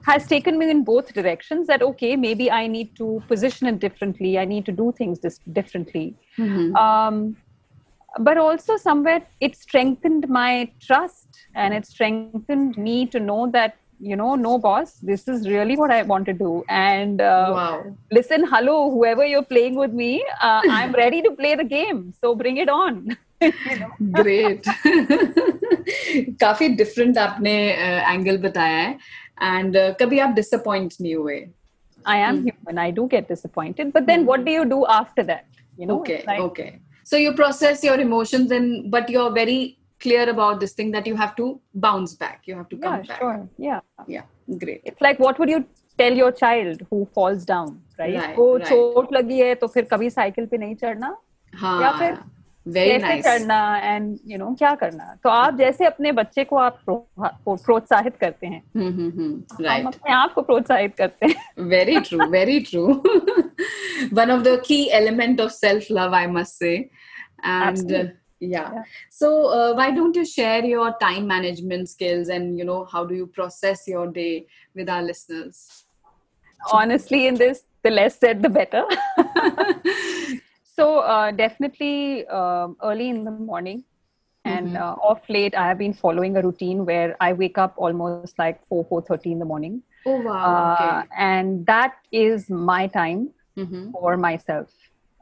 has 0.07 0.25
taken 0.31 0.57
me 0.59 0.69
in 0.73 0.83
both 0.89 1.13
directions 1.17 1.67
that 1.71 1.81
okay 1.89 2.15
maybe 2.15 2.49
i 2.59 2.65
need 2.75 2.89
to 3.01 3.07
position 3.31 3.67
it 3.71 3.79
differently 3.85 4.31
i 4.43 4.45
need 4.53 4.65
to 4.69 4.75
do 4.81 4.87
things 4.99 5.19
dis- 5.27 5.41
differently 5.59 6.05
Mhm. 6.37 6.75
um, 6.83 7.19
but 8.27 8.37
also 8.43 8.75
somewhere 8.83 9.21
it 9.47 9.55
strengthened 9.55 10.27
my 10.37 10.51
trust 10.87 11.27
and 11.55 11.73
it 11.79 11.85
strengthened 11.85 12.77
me 12.77 12.95
to 13.15 13.19
know 13.19 13.41
that 13.57 13.75
you 14.10 14.16
know 14.20 14.30
no 14.44 14.52
boss 14.64 14.92
this 15.10 15.22
is 15.32 15.48
really 15.48 15.76
what 15.80 15.90
i 15.96 16.02
want 16.12 16.26
to 16.30 16.32
do 16.38 16.52
and 16.68 17.20
uh, 17.20 17.50
wow 17.58 17.74
listen 18.18 18.44
hello 18.52 18.76
whoever 18.94 19.24
you're 19.32 19.48
playing 19.52 19.76
with 19.82 19.92
me 20.00 20.08
uh, 20.48 20.60
i'm 20.78 20.92
ready 21.02 21.20
to 21.26 21.30
play 21.42 21.52
the 21.62 21.68
game 21.76 22.00
so 22.22 22.34
bring 22.42 22.56
it 22.64 22.72
on 22.78 22.98
you 23.44 23.76
know? 23.80 23.90
Great 24.18 24.68
काफी 26.40 26.68
different 26.80 27.18
आपने 27.18 27.52
angle 28.12 28.38
बताया 28.42 28.78
है 28.78 28.92
and 29.42 29.76
कभी 30.00 30.18
आप 30.26 30.34
disappoint 30.40 30.94
नहीं 31.00 31.14
हुए 31.14 31.44
I 32.12 32.14
am 32.22 32.38
Mm. 32.38 32.46
human. 32.46 32.78
I 32.80 32.90
do 32.96 33.02
get 33.12 33.28
disappointed. 33.32 33.90
But 33.92 34.06
then 34.08 34.24
what 34.30 34.42
do 34.46 34.54
you 34.54 34.64
do 34.72 34.78
after 34.94 35.22
that? 35.28 35.44
You 35.82 35.86
know? 35.90 35.94
okay 36.00 36.16
it's 36.16 36.26
like- 36.30 36.42
okay 36.46 36.66
so 37.12 37.20
you 37.20 37.30
process 37.38 37.84
your 37.86 37.94
emotions 38.02 38.52
and 38.56 38.74
but 38.96 39.08
you're 39.14 39.30
very 39.38 39.56
clear 40.05 40.25
about 40.29 40.59
this 40.63 40.73
thing 40.79 40.91
that 40.95 41.07
you 41.11 41.15
have 41.21 41.35
to 41.41 41.45
bounce 41.85 42.15
back 42.23 42.47
you 42.49 42.55
have 42.59 42.69
to 42.73 42.77
come 42.85 42.95
Yeah, 42.97 43.07
back 43.09 43.19
sure. 43.19 43.49
Yeah. 43.67 43.81
yeah 44.15 44.25
great 44.63 44.81
It's 44.91 45.01
like 45.07 45.19
what 45.27 45.39
would 45.39 45.49
you 45.55 45.61
tell 45.99 46.13
your 46.23 46.31
child 46.41 46.83
who 46.89 47.05
falls 47.15 47.45
down, 47.53 47.71
right? 47.99 48.17
Right, 48.17 48.35
को 48.35 48.45
right. 48.57 48.67
चोट 48.69 49.13
लगी 49.13 49.39
है 49.39 49.53
तो 49.63 49.67
फिर 49.77 49.87
कभी 49.93 50.09
cycle 50.09 50.45
पे 50.51 50.57
नहीं 50.57 50.75
चढ़ना 50.83 51.07
या 51.81 51.91
फिर 51.97 52.13
हाँ 52.13 52.31
very 52.75 52.99
कैसे 53.01 53.07
nice 53.07 53.23
चढ़ना 53.25 53.57
एंड 53.83 54.17
यू 54.31 54.37
नो 54.37 54.53
क्या 54.59 54.73
करना 54.83 55.13
तो 55.23 55.29
आप 55.29 55.57
जैसे 55.57 55.85
अपने 55.85 56.11
बच्चे 56.21 56.43
को 56.51 56.55
आप 56.67 56.79
प्रो- 56.85 57.29
प्रो- 57.43 57.57
प्रोत्साहित 57.65 58.15
करते 58.21 58.47
हैं 58.47 58.61
hmm, 58.77 58.91
hmm, 58.97 59.09
hmm. 59.17 59.33
हम 59.59 59.65
right 59.67 59.87
अपने 59.87 60.13
आप 60.13 60.33
को 60.33 60.41
प्रोत्साहित 60.51 60.95
करते 61.01 61.25
हैं 61.25 61.69
very 61.75 61.99
true 62.09 62.29
very 62.37 62.57
true 62.71 62.87
one 64.21 64.33
of 64.37 64.43
the 64.49 64.55
key 64.69 64.81
element 65.01 65.39
of 65.45 65.51
self 65.57 65.89
love 65.99 66.13
i 66.23 66.25
must 66.37 66.57
say 66.65 66.75
and 67.43 67.63
uh, 67.63 67.69
Absolutely. 67.71 68.18
Yeah. 68.39 68.71
Yeah. 68.73 68.83
so 69.09 69.47
uh, 69.47 69.73
why 69.75 69.91
don't 69.91 70.15
you 70.15 70.25
share 70.25 70.63
your 70.65 70.95
time 71.01 71.27
management 71.27 71.89
skills 71.89 72.29
and 72.29 72.57
you 72.57 72.65
know 72.65 72.85
how 72.85 73.05
do 73.05 73.15
you 73.15 73.27
process 73.27 73.87
your 73.87 74.07
day 74.11 74.45
with 74.75 74.89
our 74.89 75.03
listeners 75.03 75.85
honestly 76.71 77.27
in 77.27 77.35
this 77.35 77.63
the 77.83 77.89
less 77.89 78.19
said 78.19 78.41
the 78.41 78.49
better 78.49 78.83
so 80.63 80.99
uh, 80.99 81.31
definitely 81.31 82.25
um, 82.27 82.75
early 82.83 83.09
in 83.09 83.23
the 83.23 83.31
morning 83.31 83.83
and 84.45 84.67
Mhm. 84.67 84.75
uh, 84.75 84.95
off 85.09 85.21
late 85.35 85.55
i 85.55 85.67
have 85.67 85.77
been 85.77 85.93
following 85.93 86.35
a 86.37 86.41
routine 86.41 86.85
where 86.89 87.15
i 87.19 87.33
wake 87.33 87.57
up 87.63 87.73
almost 87.77 88.37
like 88.43 88.59
4 88.67 88.85
4.30 88.85 89.31
in 89.33 89.39
the 89.39 89.45
morning 89.45 89.81
oh 90.05 90.15
wow 90.27 90.45
uh, 90.49 90.73
okay 90.73 91.07
and 91.17 91.65
that 91.65 91.93
is 92.11 92.49
my 92.49 92.87
time 92.87 93.29
Mhm. 93.57 93.91
for 93.91 94.15
myself 94.17 94.69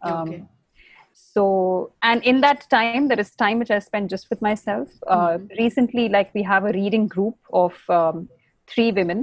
um, 0.03 0.29
Okay. 0.29 0.43
So 1.38 1.91
and 2.03 2.24
in 2.32 2.41
that 2.41 2.70
time 2.75 3.08
there 3.10 3.20
is 3.20 3.32
time 3.36 3.60
which 3.60 3.72
i 3.72 3.79
spend 3.79 4.10
just 4.15 4.29
with 4.29 4.41
myself 4.41 4.88
uh, 5.15 5.38
Mhm. 5.38 5.50
recently 5.60 6.06
like 6.15 6.34
we 6.39 6.44
have 6.51 6.65
a 6.70 6.74
reading 6.82 7.08
group 7.15 7.36
of 7.63 7.74
um, 7.98 8.27
three 8.72 8.91
women 9.00 9.20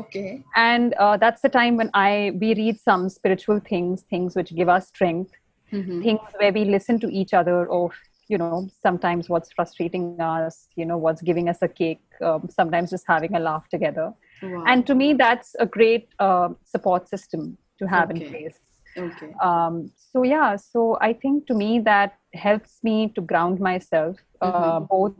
okay 0.00 0.42
and 0.56 0.94
uh, 1.04 1.16
that's 1.24 1.42
the 1.46 1.52
time 1.58 1.76
when 1.80 1.90
i 2.02 2.32
we 2.44 2.54
read 2.62 2.80
some 2.90 3.08
spiritual 3.18 3.60
things 3.72 4.04
things 4.14 4.36
which 4.40 4.54
give 4.62 4.68
us 4.78 4.88
strength 4.94 5.32
Mhm. 5.78 6.02
things 6.04 6.36
where 6.40 6.52
we 6.58 6.64
listen 6.74 6.98
to 7.04 7.08
each 7.20 7.32
other 7.40 7.56
of 7.78 7.96
you 8.32 8.38
know 8.42 8.60
sometimes 8.86 9.28
what's 9.32 9.52
frustrating 9.58 10.06
us 10.20 10.56
you 10.80 10.86
know 10.90 10.96
what's 11.04 11.22
giving 11.30 11.48
us 11.52 11.60
a 11.62 11.68
kick 11.80 12.00
um, 12.28 12.48
sometimes 12.58 12.90
just 12.94 13.06
having 13.14 13.34
a 13.40 13.40
laugh 13.48 13.68
together 13.74 14.06
wow. 14.42 14.64
and 14.72 14.86
to 14.90 14.94
me 15.02 15.08
that's 15.24 15.54
a 15.66 15.66
great 15.76 16.08
uh, 16.28 16.48
support 16.74 17.08
system 17.14 17.58
to 17.78 17.86
have 17.96 18.10
in 18.16 18.20
place 18.30 18.58
okay 18.98 19.32
um, 19.48 19.90
so 19.96 20.22
yeah 20.22 20.56
so 20.56 20.98
i 21.00 21.12
think 21.12 21.46
to 21.46 21.54
me 21.54 21.78
that 21.80 22.18
helps 22.34 22.78
me 22.82 22.96
to 23.14 23.20
ground 23.32 23.60
myself 23.60 24.16
uh, 24.40 24.80
Mhm. 24.80 24.88
both 24.88 25.14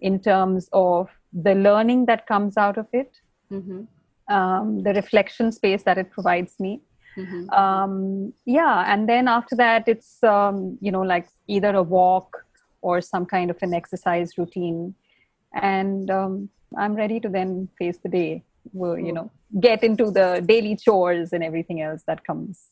in 0.00 0.18
terms 0.20 0.68
of 0.72 1.08
the 1.48 1.54
learning 1.54 2.06
that 2.06 2.26
comes 2.26 2.56
out 2.56 2.78
of 2.78 2.86
it 2.92 3.12
Mhm. 3.50 3.86
um, 4.36 4.82
the 4.86 4.92
reflection 4.94 5.52
space 5.52 5.82
that 5.84 5.98
it 5.98 6.10
provides 6.10 6.54
me 6.64 6.72
Mhm. 7.16 7.40
um, 7.62 8.32
yeah 8.44 8.84
and 8.92 9.08
then 9.08 9.28
after 9.28 9.56
that 9.56 9.88
it's 9.94 10.22
um, 10.22 10.78
you 10.80 10.92
know 10.96 11.02
like 11.02 11.28
either 11.46 11.72
a 11.74 11.82
walk 11.82 12.44
or 12.82 13.00
some 13.00 13.26
kind 13.26 13.50
of 13.50 13.58
an 13.62 13.72
exercise 13.74 14.36
routine 14.38 14.94
and 15.62 16.10
um, 16.10 16.48
i'm 16.78 16.94
ready 16.94 17.18
to 17.20 17.28
then 17.28 17.68
face 17.78 17.98
the 18.02 18.08
day 18.08 18.42
you 19.06 19.12
know 19.12 19.30
get 19.60 19.84
into 19.84 20.10
the 20.10 20.42
daily 20.46 20.74
chores 20.84 21.32
and 21.32 21.44
everything 21.44 21.80
else 21.80 22.02
that 22.06 22.24
comes 22.24 22.70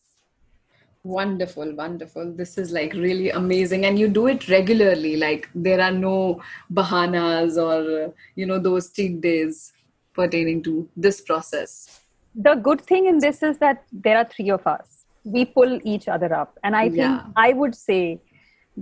Wonderful, 1.04 1.74
wonderful. 1.74 2.32
This 2.32 2.56
is 2.58 2.70
like 2.70 2.92
really 2.94 3.30
amazing. 3.30 3.84
And 3.86 3.98
you 3.98 4.06
do 4.08 4.28
it 4.28 4.48
regularly. 4.48 5.16
Like 5.16 5.48
there 5.54 5.80
are 5.80 5.90
no 5.90 6.40
bahanas 6.72 7.56
or, 7.56 8.14
you 8.36 8.46
know, 8.46 8.58
those 8.60 8.90
cheat 8.90 9.20
days 9.20 9.72
pertaining 10.14 10.62
to 10.64 10.88
this 10.96 11.20
process. 11.20 11.98
the 12.44 12.52
good 12.66 12.80
thing 12.80 13.06
in 13.08 13.18
this 13.22 13.42
is 13.46 13.58
that 13.62 13.80
there 14.04 14.16
are 14.18 14.26
three 14.34 14.50
of 14.54 14.66
us 14.70 14.92
we 15.34 15.40
pull 15.56 15.72
each 15.94 16.06
other 16.12 16.28
up 16.36 16.54
and 16.68 16.76
i 16.78 16.84
think 16.92 17.00
Yeah. 17.00 17.42
i 17.42 17.48
would 17.62 17.74
say 17.80 17.98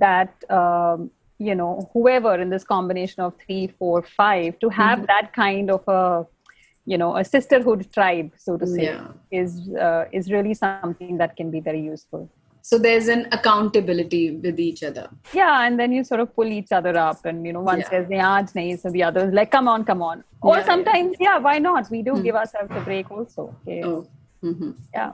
that 0.05 0.45
um, 0.59 1.09
you 1.49 1.57
know 1.61 1.73
whoever 1.95 2.35
in 2.45 2.53
this 2.55 2.67
combination 2.75 3.25
of 3.27 3.33
three 3.45 3.65
four 3.81 3.97
five 4.21 4.61
to 4.65 4.71
have 4.77 5.01
Mhm. 5.01 5.09
that 5.15 5.33
kind 5.41 5.73
of 5.79 5.91
a 5.97 6.03
you 6.93 6.99
know 7.03 7.11
a 7.23 7.25
sisterhood 7.25 7.87
tribe 7.97 8.31
so 8.45 8.57
to 8.63 8.67
say 8.75 8.85
yeah. 8.85 9.41
is 9.41 9.57
uh, 9.87 10.05
is 10.19 10.31
really 10.37 10.55
something 10.61 11.17
that 11.23 11.37
can 11.41 11.51
be 11.57 11.61
very 11.69 11.83
useful 11.95 12.29
so 12.69 12.79
there's 12.87 13.09
an 13.15 13.23
accountability 13.37 14.23
with 14.47 14.59
each 14.69 14.83
other 14.89 15.07
yeah 15.41 15.67
and 15.67 15.81
then 15.81 15.93
you 15.97 16.03
sort 16.11 16.21
of 16.25 16.35
pull 16.39 16.51
each 16.59 16.73
other 16.79 16.97
up 17.07 17.25
and 17.31 17.47
you 17.47 17.55
know 17.57 17.65
one 17.71 17.81
yeah. 17.81 17.91
says 17.93 18.07
yeah 18.11 18.45
nice, 18.55 18.85
and 18.85 18.95
the 18.99 19.05
other 19.09 19.25
is 19.29 19.35
like 19.41 19.51
come 19.57 19.69
on 19.75 19.85
come 19.93 20.03
on 20.11 20.25
or 20.43 20.57
yeah, 20.59 20.71
sometimes 20.73 21.17
yeah. 21.21 21.31
yeah. 21.31 21.39
why 21.49 21.57
not 21.59 21.91
we 21.97 22.03
do 22.11 22.15
hmm. 22.15 22.23
give 22.29 22.37
ourselves 22.43 22.71
a 22.83 22.85
break 22.91 23.11
also 23.11 23.55
okay. 23.63 23.83
oh. 23.85 24.07
Mm-hmm. 24.43 24.71
yeah 24.95 25.13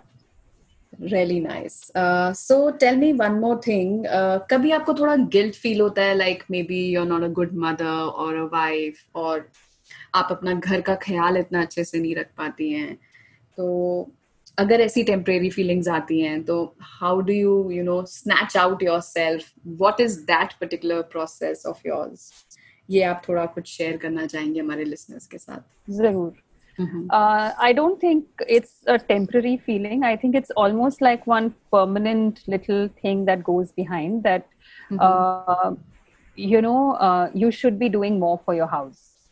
really 0.99 1.40
nice 1.40 1.90
uh, 1.95 2.33
so 2.33 2.73
tell 2.73 2.97
me 2.97 3.12
one 3.12 3.38
more 3.40 3.61
thing 3.68 4.06
uh, 4.18 4.38
kabhi 4.52 4.71
aapko 4.76 4.97
thoda 5.00 5.16
guilt 5.37 5.56
feel 5.64 5.80
hota 5.85 6.04
hai 6.09 6.14
like 6.25 6.45
maybe 6.56 6.78
you're 6.92 7.11
not 7.14 7.25
a 7.30 7.33
good 7.40 7.54
mother 7.66 7.97
or 8.25 8.30
a 8.45 8.47
wife 8.59 9.00
or 9.25 9.35
आप 10.17 10.29
अपना 10.31 10.55
घर 10.55 10.81
का 10.81 10.95
ख्याल 11.03 11.37
इतना 11.37 11.63
अच्छे 11.63 11.85
से 11.85 11.99
नहीं 12.01 12.15
रख 12.17 12.31
पाती 12.39 12.71
हैं। 12.73 12.95
तो 13.59 13.67
अगर 14.59 14.81
ऐसी 14.81 15.03
टेम्परेरी 15.05 15.51
फीलिंग्स 15.51 15.89
आती 15.91 16.21
हैं 16.21 16.43
तो 16.45 16.55
how 16.93 17.21
do 17.21 17.33
you 17.33 17.71
you 17.71 17.83
know 17.85 18.03
snatch 18.09 18.57
out 18.57 18.83
yourself 19.03 19.53
what 19.81 20.01
is 20.01 20.19
that 20.27 20.53
particular 20.61 21.03
process 21.13 21.67
of 21.67 21.87
yours 21.87 22.33
ये 22.89 23.03
आप 23.05 23.23
थोड़ा 23.29 23.45
कुछ 23.55 23.69
शेयर 23.69 23.97
करना 23.97 24.27
चाहेंगे 24.27 24.61
हमारे 24.61 24.85
लिसनर्स 24.85 25.27
के 25.27 25.39
साथ। 25.39 25.91
ज़रूर। 25.93 26.33
I 26.79 27.73
don't 27.73 28.03
think 28.03 28.43
it's 28.51 28.83
a 28.89 28.97
temporary 29.09 29.57
feeling 29.67 30.05
I 30.05 30.17
think 30.17 30.37
it's 30.37 30.53
almost 30.59 31.03
like 31.03 31.21
one 31.29 31.49
permanent 31.73 32.39
little 32.49 32.89
thing 33.05 33.27
that 33.27 33.41
goes 33.43 33.67
behind 33.77 34.23
that 34.23 34.45
you 36.39 36.61
know 36.61 36.77
you 37.37 37.51
should 37.61 37.79
be 37.79 37.89
doing 37.89 38.19
more 38.21 38.37
for 38.47 38.57
your 38.57 38.69
house 38.71 39.16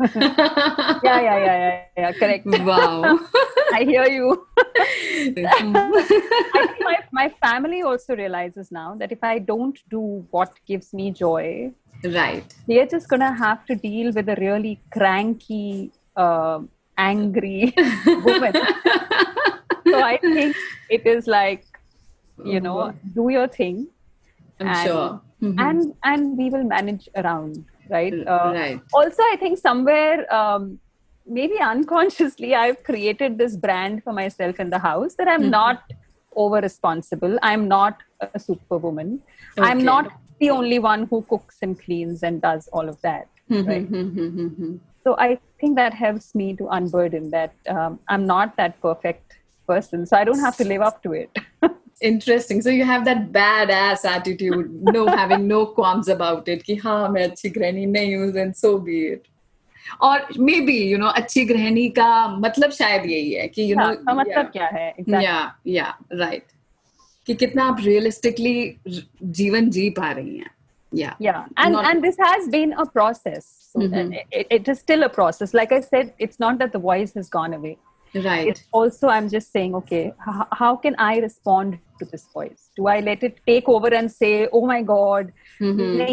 yeah, 0.14 1.02
yeah, 1.02 1.20
yeah, 1.20 1.38
yeah, 1.38 1.84
yeah. 1.96 2.12
Correct. 2.12 2.46
Wow. 2.46 3.20
I 3.72 3.84
hear 3.84 4.06
you. 4.06 4.46
I 4.58 5.32
think 5.34 6.80
my, 6.80 6.98
my 7.12 7.28
family 7.40 7.82
also 7.82 8.16
realizes 8.16 8.72
now 8.72 8.94
that 8.96 9.12
if 9.12 9.22
I 9.22 9.38
don't 9.38 9.78
do 9.88 10.26
what 10.30 10.52
gives 10.66 10.92
me 10.92 11.10
joy, 11.10 11.72
right 12.04 12.54
they're 12.66 12.86
just 12.86 13.08
gonna 13.08 13.32
have 13.32 13.64
to 13.66 13.74
deal 13.74 14.12
with 14.12 14.28
a 14.28 14.36
really 14.36 14.80
cranky 14.92 15.92
uh, 16.16 16.60
angry 16.98 17.72
woman 18.06 18.52
so 19.86 20.02
i 20.02 20.18
think 20.18 20.56
it 20.90 21.06
is 21.06 21.26
like 21.26 21.64
you 22.44 22.60
know 22.60 22.76
mm-hmm. 22.76 23.08
do 23.14 23.28
your 23.30 23.48
thing 23.48 23.86
i'm 24.60 24.66
and, 24.66 24.86
sure 24.86 25.20
mm-hmm. 25.42 25.58
and 25.58 25.94
and 26.04 26.36
we 26.36 26.50
will 26.50 26.64
manage 26.64 27.08
around 27.16 27.64
right 27.90 28.14
uh, 28.26 28.52
right 28.54 28.80
also 28.92 29.22
i 29.32 29.36
think 29.36 29.58
somewhere 29.58 30.32
um, 30.34 30.78
maybe 31.26 31.58
unconsciously 31.60 32.54
i've 32.54 32.82
created 32.84 33.38
this 33.38 33.56
brand 33.56 34.02
for 34.02 34.12
myself 34.12 34.58
in 34.60 34.70
the 34.70 34.78
house 34.78 35.14
that 35.14 35.28
i'm 35.28 35.42
mm-hmm. 35.42 35.50
not 35.50 35.82
over 36.36 36.60
responsible 36.60 37.38
i'm 37.42 37.68
not 37.68 37.98
a 38.34 38.38
superwoman 38.38 39.20
okay. 39.58 39.68
i'm 39.68 39.84
not 39.84 40.12
the 40.42 40.50
only 40.50 40.78
one 40.90 41.06
who 41.10 41.22
cooks 41.32 41.58
and 41.62 41.80
cleans 41.80 42.22
and 42.28 42.42
does 42.42 42.68
all 42.72 42.88
of 42.88 43.00
that. 43.02 43.28
Mm-hmm, 43.50 43.68
right? 43.68 43.90
Mm-hmm, 43.90 44.40
mm-hmm, 44.46 44.76
so 45.04 45.14
I 45.18 45.38
think 45.60 45.76
that 45.76 45.94
helps 45.94 46.34
me 46.34 46.54
to 46.56 46.68
unburden 46.68 47.30
that 47.30 47.54
um, 47.68 48.00
I'm 48.08 48.26
not 48.26 48.56
that 48.56 48.80
perfect 48.80 49.36
person, 49.67 50.05
so 50.05 50.17
I 50.17 50.23
don't 50.23 50.39
have 50.39 50.57
to 50.57 50.63
live 50.63 50.81
up 50.81 51.01
to 51.03 51.13
it. 51.13 51.39
Interesting. 52.01 52.61
So 52.61 52.69
you 52.69 52.85
have 52.85 53.05
that 53.05 53.31
badass 53.31 54.05
attitude, 54.05 54.69
no 54.81 55.07
having 55.07 55.47
no 55.47 55.65
qualms 55.65 56.07
about 56.07 56.47
it. 56.47 56.63
कि 56.63 56.75
हाँ 56.83 57.09
मैं 57.09 57.23
अच्छी 57.29 57.49
गृहिणी 57.49 57.85
नहीं 57.85 58.15
हूँ, 58.15 58.31
then 58.33 58.53
so 58.53 58.77
be 58.79 58.99
it. 59.13 59.25
और 60.01 60.27
may 60.39 60.59
be 60.61 60.77
you 60.91 60.97
know 60.97 61.07
अच्छी 61.21 61.45
गृहिणी 61.45 61.87
का 61.99 62.27
मतलब 62.39 62.71
शायद 62.71 63.05
यही 63.09 63.31
है 63.33 63.47
कि 63.47 63.71
यू 63.71 63.75
नो 63.79 63.87
मतलब 64.15 64.49
क्या 64.53 64.65
है 64.73 64.93
या 65.09 65.39
या 65.67 65.85
राइट 66.13 66.43
कि 67.25 67.35
कितना 67.35 67.63
आप 67.65 67.77
रियलिस्टिकली 67.83 68.77
जीवन 69.39 69.69
जी 69.77 69.89
पा 69.99 70.11
रही 70.11 70.37
हैं 70.37 70.51
yeah 70.91 71.15
yeah 71.19 71.45
and 71.57 71.73
not... 71.73 71.85
and 71.85 72.03
this 72.03 72.17
has 72.17 72.47
been 72.51 72.73
a 72.81 72.85
process 72.85 73.47
so 73.71 73.79
mm-hmm. 73.79 74.13
it, 74.31 74.47
it 74.49 74.67
is 74.73 74.79
still 74.79 75.03
a 75.03 75.09
process 75.09 75.53
like 75.53 75.73
i 75.77 75.79
said 75.81 76.13
it's 76.17 76.39
not 76.39 76.59
that 76.61 76.71
the 76.71 76.79
voice 76.79 77.13
has 77.13 77.29
gone 77.29 77.53
away 77.57 77.73
right 78.14 78.48
it's 78.48 78.64
also 78.72 79.08
i'm 79.08 79.28
just 79.28 79.52
saying 79.52 79.74
okay 79.74 80.12
h- 80.28 80.46
how 80.52 80.76
can 80.76 80.94
i 80.98 81.18
respond 81.18 81.78
to 81.98 82.04
this 82.06 82.26
voice 82.32 82.70
do 82.76 82.86
i 82.86 83.00
let 83.00 83.22
it 83.22 83.38
take 83.46 83.68
over 83.68 83.92
and 83.94 84.10
say 84.10 84.48
oh 84.52 84.66
my 84.66 84.82
god 84.82 85.32
mm-hmm. 85.60 86.06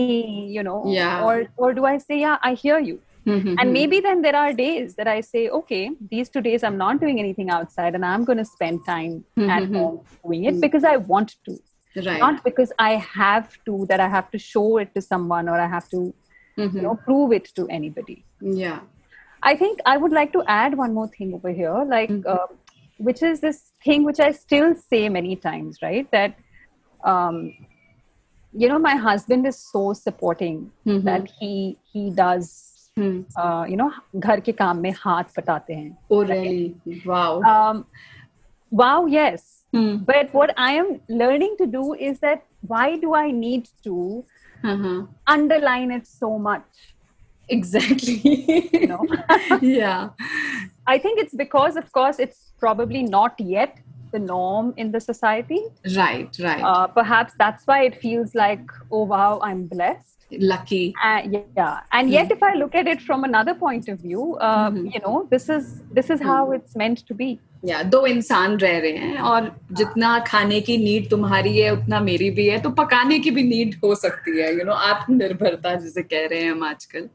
you 0.57 0.63
know 0.63 0.83
yeah 0.87 1.23
or 1.23 1.47
or 1.57 1.73
do 1.73 1.85
i 1.85 1.97
say 1.97 2.19
yeah 2.19 2.37
i 2.41 2.53
hear 2.53 2.79
you 2.79 2.99
Mm-hmm. 3.25 3.55
And 3.59 3.73
maybe 3.73 3.99
then 3.99 4.21
there 4.21 4.35
are 4.35 4.53
days 4.53 4.95
that 4.95 5.07
I 5.07 5.21
say, 5.21 5.49
okay, 5.49 5.91
these 6.09 6.29
two 6.29 6.41
days 6.41 6.63
I'm 6.63 6.77
not 6.77 6.99
doing 6.99 7.19
anything 7.19 7.49
outside 7.49 7.95
and 7.95 8.05
I'm 8.05 8.25
going 8.25 8.37
to 8.37 8.45
spend 8.45 8.85
time 8.85 9.23
mm-hmm. 9.37 9.49
at 9.49 9.63
home 9.71 10.01
doing 10.23 10.45
it 10.45 10.59
because 10.61 10.83
I 10.83 10.97
want 10.97 11.35
to. 11.45 11.59
Right. 11.95 12.19
Not 12.19 12.43
because 12.43 12.71
I 12.79 12.91
have 12.95 13.57
to, 13.65 13.85
that 13.89 13.99
I 13.99 14.07
have 14.07 14.31
to 14.31 14.39
show 14.39 14.77
it 14.77 14.93
to 14.95 15.01
someone 15.01 15.49
or 15.49 15.59
I 15.59 15.67
have 15.67 15.89
to, 15.89 16.13
mm-hmm. 16.57 16.75
you 16.75 16.83
know, 16.83 16.95
prove 16.95 17.33
it 17.33 17.45
to 17.55 17.67
anybody. 17.67 18.23
Yeah. 18.41 18.79
I 19.42 19.54
think 19.56 19.80
I 19.84 19.96
would 19.96 20.12
like 20.12 20.32
to 20.32 20.42
add 20.46 20.76
one 20.76 20.94
more 20.94 21.08
thing 21.08 21.34
over 21.34 21.50
here, 21.50 21.84
like, 21.86 22.10
uh, 22.26 22.46
which 22.98 23.22
is 23.22 23.40
this 23.40 23.72
thing 23.84 24.04
which 24.04 24.20
I 24.20 24.32
still 24.32 24.74
say 24.74 25.08
many 25.08 25.36
times, 25.36 25.78
right? 25.82 26.10
That, 26.10 26.34
um, 27.04 27.54
you 28.52 28.68
know, 28.68 28.78
my 28.78 28.94
husband 28.94 29.46
is 29.46 29.58
so 29.58 29.92
supporting 29.92 30.70
that 30.86 31.30
he 31.38 31.76
he 31.92 32.10
does 32.10 32.74
you 32.98 33.76
know 33.76 33.90
घर 34.16 34.40
के 34.40 34.52
काम 34.52 34.78
में 34.80 34.92
हाथ 34.96 35.24
पटाते 35.36 35.74
हैं 35.74 35.96
oh 36.10 36.22
really 36.24 37.00
wow 37.06 37.40
um, 37.52 37.84
wow 38.80 39.06
yes 39.14 39.46
hmm. 39.74 39.96
but 40.10 40.34
what 40.38 40.52
i 40.66 40.70
am 40.82 40.92
learning 41.22 41.56
to 41.60 41.66
do 41.66 41.82
is 42.08 42.20
that 42.20 42.44
why 42.72 42.84
do 43.04 43.14
i 43.14 43.30
need 43.30 43.68
to 43.86 43.96
uh-huh. 44.64 45.06
underline 45.34 45.90
it 45.96 46.06
so 46.06 46.30
much 46.46 46.86
Exactly 47.49 48.15
you 48.73 48.87
know 48.87 49.05
yeah 49.61 50.09
i 50.87 50.97
think 50.97 51.19
it's 51.19 51.33
because 51.33 51.75
of 51.75 51.91
course 51.91 52.19
it's 52.19 52.51
probably 52.59 53.03
not 53.03 53.33
yet 53.39 53.77
the 54.11 54.19
norm 54.19 54.73
in 54.77 54.91
the 54.91 54.99
society 54.99 55.61
right 55.95 56.37
right 56.39 56.63
uh, 56.63 56.87
perhaps 56.87 57.33
that's 57.37 57.65
why 57.65 57.83
it 57.83 57.99
feels 58.01 58.35
like 58.35 58.61
oh 58.91 59.03
wow 59.03 59.39
i'm 59.43 59.65
blessed 59.67 60.15
lucky 60.31 60.93
uh, 61.03 61.21
yeah 61.57 61.81
and 61.91 62.09
yet 62.09 62.31
if 62.31 62.41
i 62.43 62.53
look 62.53 62.75
at 62.75 62.87
it 62.87 63.01
from 63.01 63.23
another 63.23 63.53
point 63.53 63.87
of 63.87 63.99
view 63.99 64.35
uh, 64.35 64.69
mm-hmm. 64.69 64.85
you 64.87 64.99
know 64.99 65.27
this 65.29 65.49
is 65.49 65.81
this 65.91 66.09
is 66.09 66.21
how 66.21 66.51
it's 66.51 66.75
meant 66.75 67.05
to 67.07 67.13
be 67.13 67.39
या 67.65 67.81
दो 67.83 68.05
इंसान 68.07 68.57
रह 68.57 68.77
रहे 68.79 68.97
हैं 68.97 69.17
और 69.29 69.51
जितना 69.77 70.17
खाने 70.27 70.59
की 70.67 70.77
नीड 70.77 71.09
तुम्हारी 71.09 71.57
है 71.57 71.69
उतना 71.73 71.99
मेरी 71.99 72.29
भी 72.37 72.47
है 72.47 72.59
तो 72.61 72.69
पकाने 72.77 73.19
की 73.19 73.31
भी 73.31 73.43
नीड 73.43 73.75
हो 73.83 73.93
सकती 73.95 74.39
है 74.39 74.53
यू 74.57 74.65
नो 74.65 74.73
आत्मनिर्भरता 74.91 75.73
जिसे 75.75 76.03
कह 76.03 76.27
रहे 76.31 76.41
हैं 76.41 76.51
हम 76.51 76.63
आजकल 76.63 77.09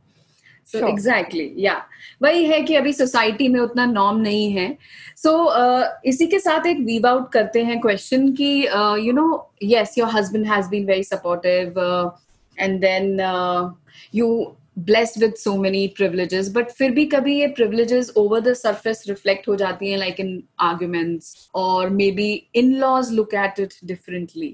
सो 0.72 0.86
एग्जैक्टली 0.88 1.52
या 1.58 1.74
वही 2.22 2.44
है 2.46 2.60
कि 2.62 2.74
अभी 2.74 2.92
सोसाइटी 2.92 3.48
में 3.48 3.58
उतना 3.60 3.84
नॉर्म 3.86 4.18
नहीं 4.20 4.50
है। 4.52 4.66
सो 5.16 5.30
so, 5.30 5.50
uh, 5.60 5.86
इसी 6.04 6.26
के 6.26 6.38
साथ 6.38 6.66
एक 6.66 6.78
वीव 6.86 7.06
आउट 7.06 7.30
करते 7.32 7.62
हैं 7.64 7.80
क्वेश्चन 7.80 8.32
की 8.32 8.52
you 9.06 9.12
know 9.12 9.28
yes 9.62 9.94
your 9.98 10.08
husband 10.08 10.46
has 10.46 10.68
been 10.70 10.86
very 10.86 11.04
supportive 11.04 11.80
and 12.58 12.80
then 12.80 13.74
you 14.14 14.54
blessed 14.78 15.22
with 15.22 15.34
so 15.38 15.54
many 15.56 15.86
privileges 15.96 16.52
but 16.52 16.70
फिर 16.70 16.90
भी 16.90 17.04
कभी 17.06 17.38
ये 17.40 17.46
privileges 17.56 18.12
over 18.16 18.40
the 18.40 18.52
surface 18.54 19.04
reflect 19.08 19.48
हो 19.48 19.56
जाती 19.56 19.90
हैं 19.90 19.98
लाइक 19.98 20.20
इन 20.20 20.42
आर्ग्यूमेंट्स 20.60 21.48
और 21.54 21.90
maybe 22.10 22.30
in-laws 22.76 23.12
look 23.12 23.34
at 23.34 23.60
it 23.60 23.74
differently 23.84 24.48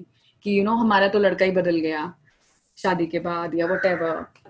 कि 0.44 0.50
you 0.50 0.56
you 0.56 0.64
know 0.64 0.70
know, 0.70 0.80
हमारा 0.80 1.08
तो 1.08 1.18
लड़का 1.18 1.44
ही 1.44 1.50
बदल 1.50 1.76
गया। 1.76 2.12
शादी 2.82 3.06
के 3.06 3.18
बाद 3.20 3.54
या 3.54 3.66
वट 3.66 3.86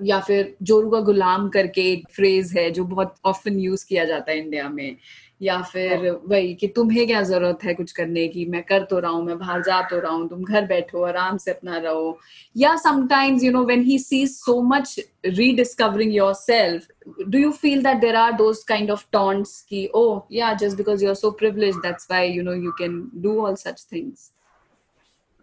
या 0.02 0.20
फिर 0.20 0.54
जोरू 0.62 0.90
का 0.90 1.00
गुलाम 1.04 1.48
करके 1.48 1.90
एक 1.92 2.06
फ्रेज 2.10 2.52
है 2.56 2.70
जो 2.70 2.84
बहुत 2.86 3.14
ऑफन 3.26 3.58
यूज़ 3.60 3.86
किया 3.88 4.04
जाता 4.04 4.32
है 4.32 4.38
इंडिया 4.38 4.68
में 4.68 4.96
या 5.40 5.60
फिर 5.62 6.06
हाँ। 6.06 6.16
वही 6.24 6.54
कि 6.54 6.66
तुम्हें 6.68 7.06
क्या 7.06 7.20
ज़रूरत 7.22 7.64
है 7.64 7.74
कुछ 7.74 7.92
करने 7.92 8.26
की 8.28 8.44
मैं 8.46 8.62
कर 8.62 8.82
तो 8.84 8.98
रहा 8.98 9.10
हूँ 9.10 9.24
मैं 9.24 9.38
बाहर 9.38 9.62
जा 9.62 9.80
तो 9.90 9.98
रहा 9.98 10.12
हूँ 10.12 10.28
तुम 10.28 10.42
घर 10.44 10.66
बैठो 10.66 11.02
आराम 11.02 11.36
से 11.36 11.50
अपना 11.50 11.78
रहो 11.78 12.18
या 12.56 12.74
sometimes 12.78 13.44
you 13.44 13.52
know 13.52 13.64
when 13.64 13.82
he 13.82 13.98
sees 13.98 14.30
so 14.30 14.60
much 14.64 14.98
rediscovering 15.26 16.14
yourself 16.34 16.88
do 17.26 17.38
you 17.38 17.50
feel 17.52 17.82
that 17.82 18.00
there 18.00 18.16
are 18.16 18.32
those 18.32 18.62
kind 18.68 18.90
of 18.90 19.04
taunts 19.12 19.60
की 19.70 19.86
ओ 19.94 20.04
या 20.32 20.52
just 20.54 20.76
because 20.76 21.04
you 21.04 21.08
are 21.10 21.16
so 21.16 21.30
privilege 21.40 21.76
that's 21.78 22.06
why 22.10 22.28
you 22.28 22.42
know 22.42 22.54
you 22.54 22.72
can 22.78 23.02
do 23.16 23.40
all 23.46 23.54
such 23.56 23.86
things 23.92 24.30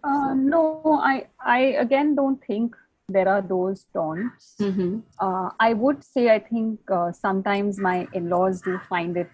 Uh, 0.03 0.33
no, 0.33 0.81
I, 1.03 1.27
I 1.39 1.59
again 1.85 2.15
don't 2.15 2.43
think 2.45 2.75
there 3.09 3.29
are 3.29 3.41
those 3.41 3.85
taunts. 3.93 4.55
Mm-hmm. 4.59 4.99
Uh, 5.19 5.49
I 5.59 5.73
would 5.73 6.03
say 6.03 6.33
I 6.33 6.39
think 6.39 6.79
uh, 6.91 7.11
sometimes 7.11 7.79
my 7.79 8.07
in-laws 8.13 8.61
do 8.61 8.79
find 8.89 9.15
it 9.15 9.29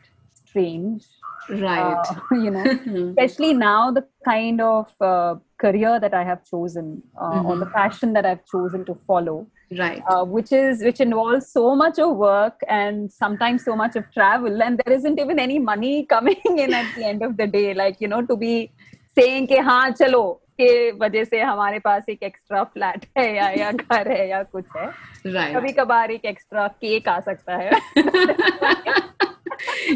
strange, 0.46 1.06
right? 1.50 2.04
Uh, 2.08 2.16
you 2.36 2.52
know, 2.52 2.64
mm-hmm. 2.64 3.10
especially 3.10 3.54
now 3.54 3.90
the 3.90 4.06
kind 4.24 4.62
of 4.62 4.94
uh, 5.02 5.36
career 5.60 6.00
that 6.00 6.14
I 6.14 6.24
have 6.24 6.46
chosen 6.46 7.02
uh, 7.20 7.32
mm-hmm. 7.32 7.46
or 7.48 7.58
the 7.58 7.66
passion 7.66 8.14
that 8.14 8.28
I've 8.28 8.46
chosen 8.46 8.86
to 8.86 8.96
follow, 9.08 9.48
right? 9.80 10.04
which 10.28 10.52
is 10.52 10.84
which 10.84 11.00
involves 11.00 11.52
so 11.52 11.76
much 11.76 11.98
of 11.98 12.16
work 12.16 12.62
and 12.68 13.12
sometimes 13.12 13.66
so 13.66 13.76
much 13.76 13.96
of 13.96 14.04
travel, 14.12 14.62
and 14.62 14.80
there 14.86 14.94
isn't 14.94 15.20
even 15.20 15.40
any 15.40 15.58
money 15.58 16.06
coming 16.16 16.42
in 16.46 16.76
at 16.76 16.94
the 16.96 17.06
end 17.06 17.24
of 17.24 17.38
the 17.38 17.48
day. 17.48 17.74
Like 17.74 18.00
you 18.00 18.08
know, 18.08 18.22
to 18.22 18.38
be 18.38 18.72
saying, 19.18 19.48
"Ke 19.48 19.64
ha, 19.64 19.92
chalo." 20.00 20.43
के 20.62 20.92
वजह 20.92 21.24
से 21.24 21.42
हमारे 21.42 21.80
पास 21.80 22.06
एक 22.10 22.24
extra 22.24 22.64
flat 22.64 23.06
है 23.18 23.36
या 23.36 23.50
या 23.50 23.72
घर 23.72 24.12
है 24.12 24.30
या 24.30 24.44
कुछ 24.44 24.66
है। 24.78 24.92
Right. 25.28 25.56
कभी 25.56 25.72
कभार 25.72 26.12
एक 26.12 26.26
एक्स्ट्रा 26.26 26.68
केक 26.68 27.08
आ 27.08 27.20
सकता 27.20 27.56
है। 27.56 27.72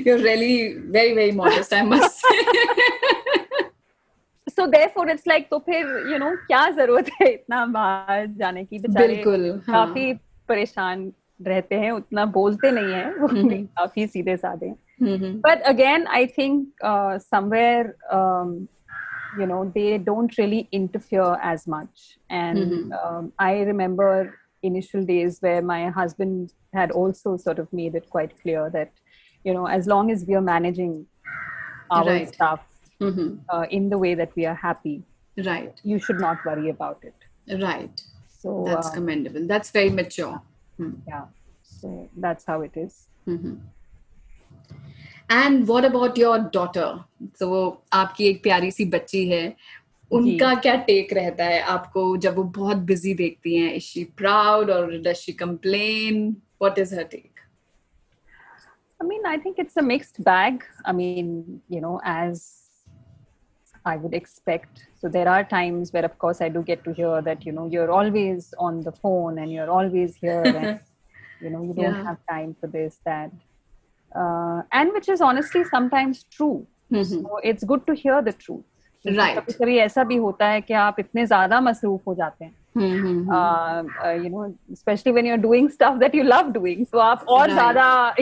You're 0.06 0.22
really 0.22 0.78
very 0.78 1.14
very 1.14 1.32
modest 1.32 1.74
i 1.74 1.82
must 1.82 2.20
say. 2.20 2.38
So 4.58 4.66
therefore 4.68 5.10
it's 5.10 5.28
like 5.28 5.50
तो 5.50 5.60
फिर 5.60 5.86
you 6.12 6.20
know 6.20 6.36
क्या 6.48 6.70
ज़रूरत 6.70 7.10
है 7.22 7.28
इतना 7.34 7.66
बाहर 7.66 8.28
जाने 8.28 8.66
की? 8.66 8.80
बेचारे 8.80 9.08
बिल्कुल 9.08 9.62
काफ़ी 9.74 10.14
परेशान 10.48 11.14
रहते 11.42 11.76
हैं 11.76 11.92
उतना 11.92 12.26
बोलते 12.26 12.72
नहीं 12.72 12.94
है 12.94 13.14
वो 13.16 13.28
काफ़ी 13.66 14.08
सीधे 14.08 14.38
साधे 14.38 14.74
but 15.34 15.62
again 15.62 16.08
I 16.08 16.26
think 16.26 16.68
um, 16.86 18.68
you 19.40 19.46
know 19.46 19.72
they 19.76 19.98
don't 19.98 20.38
really 20.38 20.68
interfere 20.72 21.38
as 21.42 21.68
much 21.68 22.18
and 22.30 22.58
mm-hmm. 22.58 22.92
um, 22.94 23.32
i 23.40 23.60
remember 23.60 24.40
initial 24.64 25.04
days 25.06 25.38
where 25.42 25.62
my 25.62 25.90
husband 25.90 26.54
had 26.74 26.92
also 26.92 27.38
sort 27.38 27.60
of 27.60 27.72
made 27.72 27.96
it 27.96 28.10
quite 28.10 28.40
clear 28.42 28.70
that 28.70 28.92
you 29.44 29.54
know 29.54 29.68
as 29.68 29.88
long 29.88 30.12
as 30.12 30.26
we 30.26 30.36
are 30.36 30.42
managing 30.42 31.06
our 31.92 32.06
right. 32.06 32.34
stuff 32.34 32.62
mm-hmm. 33.00 33.36
uh, 33.50 33.66
in 33.70 33.90
the 33.90 33.98
way 33.98 34.14
that 34.16 34.36
we 34.36 34.46
are 34.46 34.56
happy 34.56 35.04
right 35.46 35.80
you 35.84 36.00
should 36.00 36.20
not 36.20 36.44
worry 36.46 36.70
about 36.70 37.00
it 37.04 37.62
right 37.64 38.02
so 38.40 38.64
that's 38.66 38.88
uh, 38.88 38.92
commendable 38.92 39.46
that's 39.48 39.70
very 39.70 39.90
mature 39.90 40.42
hmm. 40.78 40.92
yeah 41.08 41.26
so 41.80 42.10
that's 42.18 42.46
how 42.46 42.62
it 42.62 42.72
is. 42.76 43.08
Mm-hmm. 43.28 43.56
and 45.29 45.67
what 45.69 45.85
about 45.85 46.17
your 46.17 46.39
daughter 46.57 46.89
so 47.41 47.49
आपकी 47.93 48.29
एक 48.29 48.43
प्यारी 48.43 48.71
सी 48.71 48.85
बच्ची 48.97 49.29
है 49.29 49.45
उनका 50.13 50.55
क्या 50.65 50.75
take 50.87 51.13
रहता 51.13 51.45
है 51.45 51.61
आपको 51.75 52.17
जब 52.25 52.35
वो 52.37 52.43
बहुत 52.57 52.77
बिजी 52.89 53.15
देखती 53.21 53.57
हैं 53.57 53.73
इज 53.75 53.83
शी 53.83 54.05
प्राउड 54.17 54.71
और 54.71 54.97
does 55.03 55.15
she 55.17 55.33
complain 55.45 56.29
what 56.63 56.79
is 56.79 56.95
her 56.95 57.05
take 57.13 57.31
I 59.03 59.05
mean, 59.05 59.25
I 59.27 59.37
think 59.45 59.57
it's 59.59 59.77
a 59.81 59.83
mixed 59.83 60.19
bag. 60.27 60.65
I 60.91 60.93
mean, 60.93 61.31
you 61.69 61.81
know, 61.85 62.01
as 62.05 62.43
I 63.85 63.97
would 63.97 64.15
expect. 64.15 64.87
So 65.01 65.09
there 65.09 65.29
are 65.29 65.43
times 65.43 65.93
where, 65.93 66.05
of 66.05 66.19
course, 66.19 66.41
I 66.41 66.49
do 66.49 66.63
get 66.63 66.85
to 66.85 66.93
hear 66.93 67.21
that, 67.21 67.45
you 67.45 67.53
know, 67.53 67.67
you're 67.67 67.91
always 67.91 68.55
on 68.59 68.81
the 68.83 68.93
phone 68.93 69.39
and 69.39 69.53
you're 69.53 69.71
always 69.71 70.15
here 70.17 70.43
and, 70.43 70.81
you 71.41 71.51
know, 71.51 71.63
you 71.63 71.75
don't 71.75 71.97
yeah. 71.97 72.05
have 72.05 72.19
time 72.31 72.55
for 72.61 72.69
this, 72.69 73.01
that. 73.05 73.33
uh, 74.16 74.62
and 74.72 74.94
which 74.94 75.10
is 75.10 75.22
honestly 75.22 75.64
sometimes 75.64 76.24
true. 76.24 76.66
Mm-hmm. 76.92 77.22
so 77.22 77.40
it's 77.44 77.64
good 77.64 77.86
to 77.88 77.94
hear 77.94 78.22
the 78.22 78.32
truth. 78.32 78.64
ऐसा 79.80 80.04
भी 80.04 80.16
होता 80.16 80.48
है 80.48 80.62
कि 80.62 80.74
आप 80.74 81.00
इतने 81.00 81.26
ज़्यादा 81.26 81.62
मसरूफ 81.62 82.08
हो 82.08 82.16
जाते 82.16 82.46
हैं। 82.46 82.54
mm-hmm. 82.78 83.30
uh, 83.30 83.84
uh, 84.04 84.24
आप 87.00 87.26
और 87.30 87.52
ज़्यादा 87.52 88.16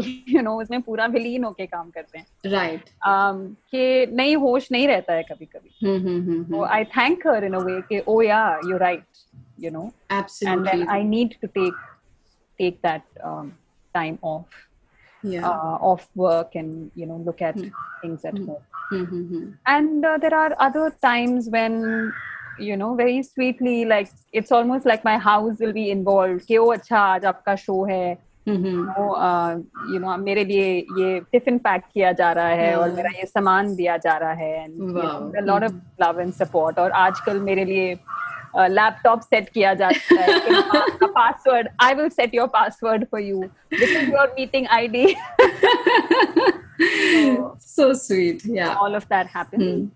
उसमें 0.56 0.82
पूरा 0.82 1.06
विलीन 1.06 1.43
होके 1.43 1.65
काम 1.65 1.89
करते 1.89 2.17
हैं। 2.17 2.26
राइट 2.45 2.82
um, 2.82 3.56
कि 3.71 4.06
नहीं 4.15 4.36
होश 4.36 4.71
नहीं 4.71 4.88
रहता 4.88 5.13
है 5.13 5.24
कभी 5.24 5.45
कभी। 5.45 5.69
आई 6.63 6.84
thank 6.84 7.28
her 7.28 7.45
in 7.45 7.54
a 7.54 7.60
way 7.60 8.04
oh 8.08 8.21
yeah 8.21 8.60
you 8.65 8.78
right 8.78 9.04
you 9.60 9.71
know 9.71 9.91
and 10.12 10.89
I 10.89 11.04
need 11.04 11.34
to 11.41 11.48
take 11.48 11.74
take 12.58 12.80
that 12.86 13.02
time 13.93 14.17
off 14.24 14.64
yeah. 15.25 15.49
uh, 15.49 15.77
off 15.81 16.09
work 16.14 16.55
and 16.55 16.90
you 16.95 17.07
know 17.07 17.16
look 17.16 17.43
at 17.43 17.57
mm-hmm. 17.57 18.01
things 18.03 18.25
at 18.25 18.37
home 18.37 18.57
mm-hmm. 18.93 19.51
and 19.66 20.05
uh, 20.05 20.19
there 20.19 20.35
are 20.35 20.55
other 20.59 20.90
times 21.03 21.49
when 21.49 22.12
you 22.59 22.77
know 22.77 22.95
very 22.95 23.23
sweetly 23.23 23.85
like 23.85 24.11
it's 24.33 24.53
almost 24.53 24.87
like 24.87 25.05
my 25.05 25.19
house 25.19 25.59
will 25.59 25.73
be 25.73 25.90
involved 25.90 26.47
कि 26.47 26.57
ओ 26.57 26.66
अच्छा 26.73 26.99
आज 26.99 27.25
आपका 27.25 27.55
show 27.57 27.85
है 27.90 28.31
you 28.49 29.99
know 30.01 30.16
मेरे 30.16 30.45
लिए 30.45 30.69
ये 30.99 31.21
tiffin 31.33 31.59
pack 31.59 31.83
किया 31.95 32.12
जा 32.21 32.31
रहा 32.33 32.49
है 32.61 32.75
और 32.77 32.90
मेरा 32.93 33.11
ये 33.19 33.27
सामान 33.27 33.75
दिया 33.77 33.97
जा 34.07 34.16
रहा 34.19 34.33
है 34.33 34.66
lot 35.47 35.64
of 35.64 35.81
love 36.03 36.21
and 36.21 36.33
support 36.33 36.79
और 36.79 36.90
आजकल 36.90 37.40
मेरे 37.40 37.64
लिए 37.64 37.95
लैपटॉप 38.57 39.21
सेट 39.21 39.49
किया 39.49 39.75
जाता 39.81 40.21
है 40.21 41.07
password 41.07 41.69
I 41.83 41.95
will 41.95 42.09
set 42.09 42.35
your 42.35 42.47
password 42.55 43.05
for 43.11 43.21
you 43.21 43.43
this 43.79 43.97
is 43.97 44.09
your 44.14 44.35
meeting 44.38 44.66
ID 44.79 45.07
so 47.71 47.87
sweet 48.03 48.45
yeah 48.59 48.79
all 48.83 48.95
of 48.99 49.07
that 49.09 49.27
happens 49.33 49.64
mm. 49.64 49.88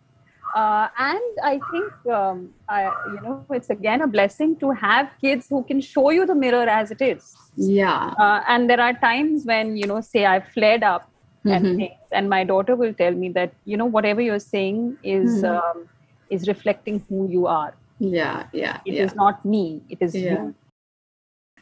uh, 0.54 0.88
and 1.04 1.38
I 1.42 1.52
think 1.70 2.14
um, 2.16 2.42
I, 2.68 2.82
you 3.12 3.20
know 3.22 3.44
it's 3.50 3.70
again 3.70 4.02
a 4.02 4.06
blessing 4.06 4.56
to 4.56 4.70
have 4.70 5.08
kids 5.20 5.48
who 5.48 5.62
can 5.64 5.80
show 5.80 6.10
you 6.10 6.26
the 6.26 6.34
mirror 6.34 6.66
as 6.68 6.90
it 6.90 7.00
is. 7.00 7.34
Yeah. 7.56 8.14
Uh, 8.18 8.42
and 8.48 8.70
there 8.70 8.80
are 8.80 8.92
times 8.92 9.44
when 9.44 9.76
you 9.76 9.86
know, 9.86 10.00
say 10.00 10.24
I've 10.24 10.48
flared 10.48 10.82
up 10.82 11.10
mm-hmm. 11.44 11.54
and 11.54 11.76
things, 11.76 11.92
and 12.12 12.30
my 12.30 12.44
daughter 12.44 12.76
will 12.76 12.94
tell 12.94 13.12
me 13.12 13.30
that 13.30 13.52
you 13.64 13.76
know 13.76 13.86
whatever 13.86 14.20
you're 14.20 14.38
saying 14.38 14.96
is 15.02 15.42
mm-hmm. 15.42 15.78
um, 15.80 15.88
is 16.30 16.48
reflecting 16.48 17.04
who 17.08 17.28
you 17.28 17.46
are. 17.46 17.74
Yeah, 17.99 18.47
yeah. 18.53 18.79
It 18.85 18.93
yeah. 18.95 19.03
is 19.03 19.15
not 19.15 19.43
me. 19.45 19.81
It 19.89 20.01
is 20.01 20.15
yeah. 20.15 20.31
you. 20.31 20.55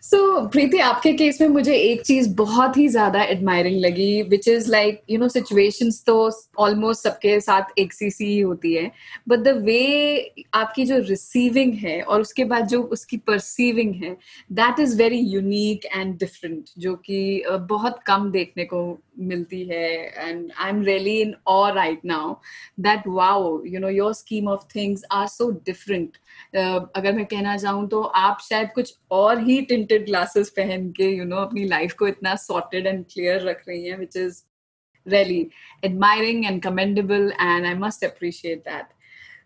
So 0.04 0.18
so, 0.18 0.52
Preeti 0.52 0.78
आपके 0.80 1.12
case 1.14 1.40
में 1.42 1.48
मुझे 1.48 1.76
एक 1.76 2.02
चीज़ 2.06 2.30
बहुत 2.36 2.78
ही 2.78 2.88
ज़्यादा 2.88 3.22
admiring 3.24 3.80
लगी 3.82 4.22
which 4.30 4.48
is 4.48 4.70
like 4.72 5.02
you 5.10 5.18
know 5.20 5.28
situations 5.30 6.04
तो 6.06 6.16
almost 6.60 7.04
सबके 7.04 7.40
साथ 7.40 7.80
एक 7.80 7.94
सी 7.94 8.10
सी 8.12 8.26
ही 8.26 8.40
होती 8.40 8.74
है। 8.74 8.92
बट 9.30 9.40
द 9.40 9.56
वे 9.66 10.34
आपकी 10.54 10.86
जो 10.86 10.98
रिसीविंग 11.00 11.74
है 11.76 12.02
और 12.02 12.22
उसके 12.22 12.44
बाद 12.46 12.68
जो 12.68 12.82
उसकी 12.84 13.18
परसीविंग 13.28 13.96
है 14.04 14.16
that 14.52 14.80
is 14.80 14.98
very 14.98 15.20
unique 15.20 15.86
and 15.86 16.18
different 16.20 16.70
जो 16.78 16.96
कि 16.96 17.44
बहुत 17.50 18.00
कम 18.08 18.30
देखने 18.32 18.66
को 18.66 18.82
मिलती 19.20 19.64
है। 19.66 19.92
And 20.20 20.52
I 20.60 20.70
am 20.70 20.82
really 20.84 21.20
in 21.22 21.34
awe 21.48 21.74
right 21.76 22.02
now 22.06 22.34
that 22.80 23.04
wow 23.08 23.62
you 23.66 23.80
know 23.80 23.90
your 23.90 24.14
scheme 24.14 24.48
of 24.50 24.66
things 24.76 25.04
are 25.12 25.28
so 25.28 25.50
different 25.66 26.18
अगर 26.56 27.14
मैं 27.14 27.26
कहना 27.26 27.58
चाहूँ 27.58 27.88
तो 27.90 28.02
आप 28.02 28.40
शायद 28.50 28.70
कुछ 28.76 28.94
और 29.12 29.44
ही 29.44 29.60
टिंटेड 29.87 30.07
ग्लासेस 30.07 30.51
पहन 30.57 30.91
के 30.97 31.11
यू 31.11 31.23
you 31.23 31.29
नो 31.29 31.37
know, 31.37 31.47
अपनी 31.47 31.65
लाइफ 31.65 31.93
को 31.99 32.09
इतना 32.09 32.35
सॉर्टेड 32.47 32.87
एंड 32.87 33.05
क्लियर 33.13 33.41
रख 33.49 33.63
रही 33.69 33.85
हैं 33.89 33.99
which 33.99 34.17
is 34.17 34.43
really 35.07 35.51
admiring 35.87 36.47
and 36.47 36.63
commendable 36.63 37.25
and 37.45 37.67
i 37.67 37.75
must 37.75 38.05
appreciate 38.09 38.61
that 38.65 38.93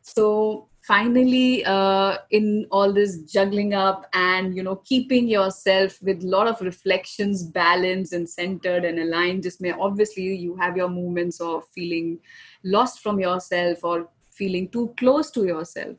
so 0.02 0.68
finally 0.86 1.64
uh, 1.64 2.18
in 2.30 2.66
all 2.70 2.92
this 2.92 3.18
juggling 3.22 3.74
up 3.74 4.06
and 4.12 4.56
you 4.56 4.62
know 4.62 4.76
keeping 4.76 5.28
yourself 5.28 6.00
with 6.00 6.22
a 6.22 6.26
lot 6.26 6.46
of 6.46 6.60
reflections 6.60 7.42
balanced 7.42 8.12
and 8.12 8.28
centered 8.28 8.84
and 8.84 9.00
aligned 9.00 9.42
just 9.42 9.60
may 9.60 9.72
obviously 9.72 10.22
you 10.22 10.54
have 10.56 10.76
your 10.76 10.88
moments 10.88 11.40
of 11.40 11.64
feeling 11.74 12.18
lost 12.62 13.00
from 13.00 13.18
yourself 13.18 13.82
or 13.82 14.08
feeling 14.41 14.67
too 14.75 14.87
close 15.01 15.31
to 15.37 15.45
yourself 15.45 15.95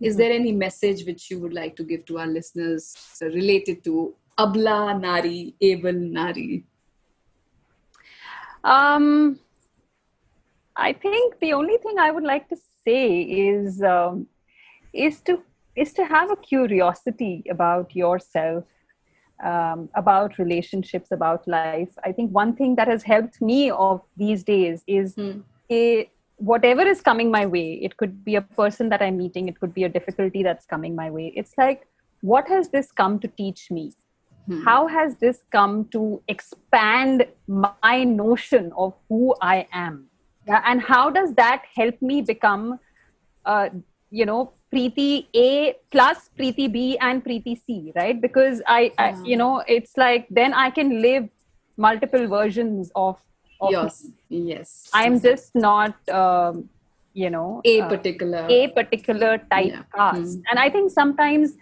is 0.00 0.12
mm-hmm. 0.12 0.18
there 0.20 0.32
any 0.32 0.52
message 0.52 1.04
which 1.06 1.30
you 1.30 1.38
would 1.40 1.54
like 1.62 1.74
to 1.80 1.84
give 1.90 2.04
to 2.04 2.18
our 2.18 2.30
listeners 2.36 2.94
related 3.40 3.82
to 3.88 4.14
abla 4.44 4.78
nari 5.02 5.40
able 5.72 6.00
nari 6.16 6.64
um 8.76 9.06
i 10.88 10.92
think 11.04 11.38
the 11.44 11.52
only 11.58 11.78
thing 11.84 11.98
i 12.06 12.10
would 12.16 12.30
like 12.32 12.48
to 12.54 12.58
say 12.86 13.02
is 13.50 13.82
um, 13.82 14.26
is 14.92 15.20
to 15.28 15.42
is 15.84 15.92
to 15.92 16.04
have 16.14 16.30
a 16.30 16.36
curiosity 16.36 17.34
about 17.50 17.94
yourself 17.94 18.64
um, 19.44 19.88
about 19.94 20.38
relationships 20.38 21.16
about 21.18 21.48
life 21.54 21.98
i 22.10 22.12
think 22.12 22.36
one 22.42 22.54
thing 22.60 22.76
that 22.76 22.88
has 22.88 23.02
helped 23.14 23.40
me 23.40 23.60
of 23.70 24.02
these 24.24 24.44
days 24.52 24.84
is 24.86 25.14
mm. 25.14 25.42
a 25.70 26.10
whatever 26.36 26.82
is 26.82 27.00
coming 27.00 27.30
my 27.30 27.46
way 27.46 27.74
it 27.82 27.96
could 27.96 28.24
be 28.24 28.36
a 28.36 28.42
person 28.42 28.88
that 28.88 29.00
i'm 29.02 29.16
meeting 29.16 29.48
it 29.48 29.58
could 29.58 29.72
be 29.72 29.84
a 29.84 29.88
difficulty 29.88 30.42
that's 30.42 30.66
coming 30.66 30.94
my 30.94 31.10
way. 31.10 31.32
It's 31.34 31.54
like 31.56 31.86
what 32.20 32.48
has 32.48 32.68
this 32.68 32.92
come 32.92 33.18
to 33.20 33.28
teach 33.28 33.70
me? 33.70 33.92
Hmm. 34.46 34.62
how 34.62 34.86
has 34.86 35.16
this 35.16 35.40
come 35.50 35.86
to 35.86 36.22
expand 36.28 37.26
my 37.48 38.04
notion 38.04 38.72
of 38.76 38.94
who 39.08 39.34
i 39.42 39.66
am? 39.72 40.06
Yeah, 40.46 40.62
and 40.64 40.80
how 40.80 41.10
does 41.10 41.34
that 41.34 41.64
help 41.74 42.00
me 42.00 42.22
become 42.22 42.78
uh, 43.44 43.70
you 44.10 44.24
know 44.24 44.52
preeti 44.72 45.26
a 45.34 45.74
plus 45.90 46.30
preeti 46.38 46.70
b 46.70 46.96
and 46.98 47.24
preeti 47.24 47.56
c 47.66 47.92
right? 47.96 48.20
Because 48.20 48.62
I, 48.66 48.92
I 48.98 49.16
you 49.24 49.36
know 49.36 49.64
it's 49.66 49.96
like 49.96 50.28
then 50.30 50.54
i 50.54 50.70
can 50.70 51.02
live 51.02 51.28
multiple 51.76 52.26
versions 52.28 52.92
of 52.94 53.18
of 53.59 53.71
yes 53.73 53.97
yes 54.29 54.69
i'm 54.99 55.19
just 55.25 55.55
not 55.55 56.13
um, 56.21 56.69
you 57.15 57.29
know 57.29 57.61
a 57.65 57.81
uh, 57.81 57.89
particular 57.89 58.45
a 58.49 58.61
particular 58.79 59.37
type 59.53 59.73
Yeah. 59.73 59.83
caste 59.97 60.37
Hmm. 60.37 60.47
and 60.51 60.59
i 60.65 60.69
think 60.75 60.91
sometimes 60.91 61.53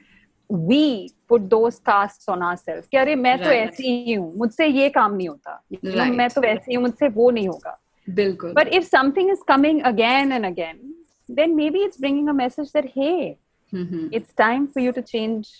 we 0.71 0.83
put 1.27 1.49
those 1.49 1.79
castes 1.89 2.27
on 2.35 2.41
ourselves 2.49 2.87
कि 2.91 2.97
अरे 2.97 3.15
मैं 3.15 3.37
तो 3.39 3.49
Right. 3.49 3.67
ऐसी 3.69 3.91
ही 4.05 4.13
हूँ 4.13 4.31
मुझसे 4.37 4.67
ये 4.67 4.89
काम 4.89 5.13
नहीं 5.15 5.27
होता 5.29 5.59
You 5.71 5.79
know, 5.83 5.97
Right. 5.99 6.15
मैं 6.21 6.29
तो 6.29 6.43
ऐसी 6.53 6.73
हूँ 6.75 6.83
मुझसे 6.83 7.07
वो 7.17 7.29
नहीं 7.31 7.47
होगा 7.47 7.77
बिल्कुल 8.21 8.53
but 8.59 8.71
if 8.79 8.87
something 8.93 9.29
is 9.35 9.43
coming 9.51 9.81
again 9.91 10.31
and 10.37 10.45
again 10.51 10.79
then 11.39 11.55
maybe 11.59 11.83
it's 11.87 11.99
bringing 12.05 12.29
a 12.29 12.37
message 12.43 12.71
that 12.77 12.87
hey 12.95 13.37
Mhm. 13.73 14.07
it's 14.19 14.33
time 14.43 14.63
for 14.75 14.85
you 14.85 14.93
to 14.99 15.03
change 15.13 15.51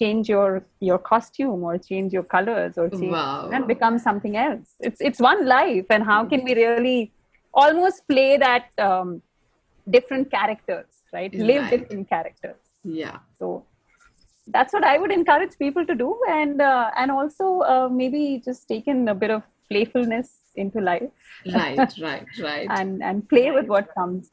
change 0.00 0.28
your 0.28 0.64
your 0.88 0.98
costume 0.98 1.64
or 1.70 1.76
change 1.78 2.12
your 2.18 2.22
colors 2.34 2.78
or 2.78 2.88
change 2.90 3.12
Wow. 3.12 3.50
and 3.52 3.66
become 3.72 3.98
something 3.98 4.36
else. 4.36 4.74
It's 4.80 5.00
it's 5.00 5.20
one 5.20 5.46
life 5.46 5.86
and 5.90 6.04
how 6.12 6.20
can 6.34 6.44
we 6.50 6.54
really 6.60 7.12
almost 7.54 8.06
play 8.08 8.30
that 8.46 8.66
um, 8.78 9.22
different 9.98 10.30
characters 10.30 10.86
right? 11.12 11.34
Live 11.34 11.62
Right. 11.62 11.70
different 11.78 12.08
characters. 12.08 12.60
Yeah. 13.02 13.18
So 13.38 13.66
that's 14.54 14.72
what 14.76 14.84
i 14.90 14.92
would 15.00 15.12
encourage 15.14 15.52
people 15.58 15.84
to 15.88 15.94
do 15.94 16.06
and 16.36 16.60
uh, 16.68 16.90
and 17.00 17.10
also 17.16 17.48
uh, 17.72 17.88
maybe 17.98 18.20
just 18.44 18.66
take 18.70 18.86
in 18.92 19.06
a 19.12 19.14
bit 19.14 19.30
of 19.30 19.42
playfulness 19.70 20.30
into 20.56 20.80
life. 20.80 21.10
Right 21.54 21.92
right 22.06 22.26
right. 22.46 22.66
And 22.78 23.02
and 23.08 23.28
play 23.32 23.50
with 23.56 23.66
what 23.74 23.92
comes 23.98 24.30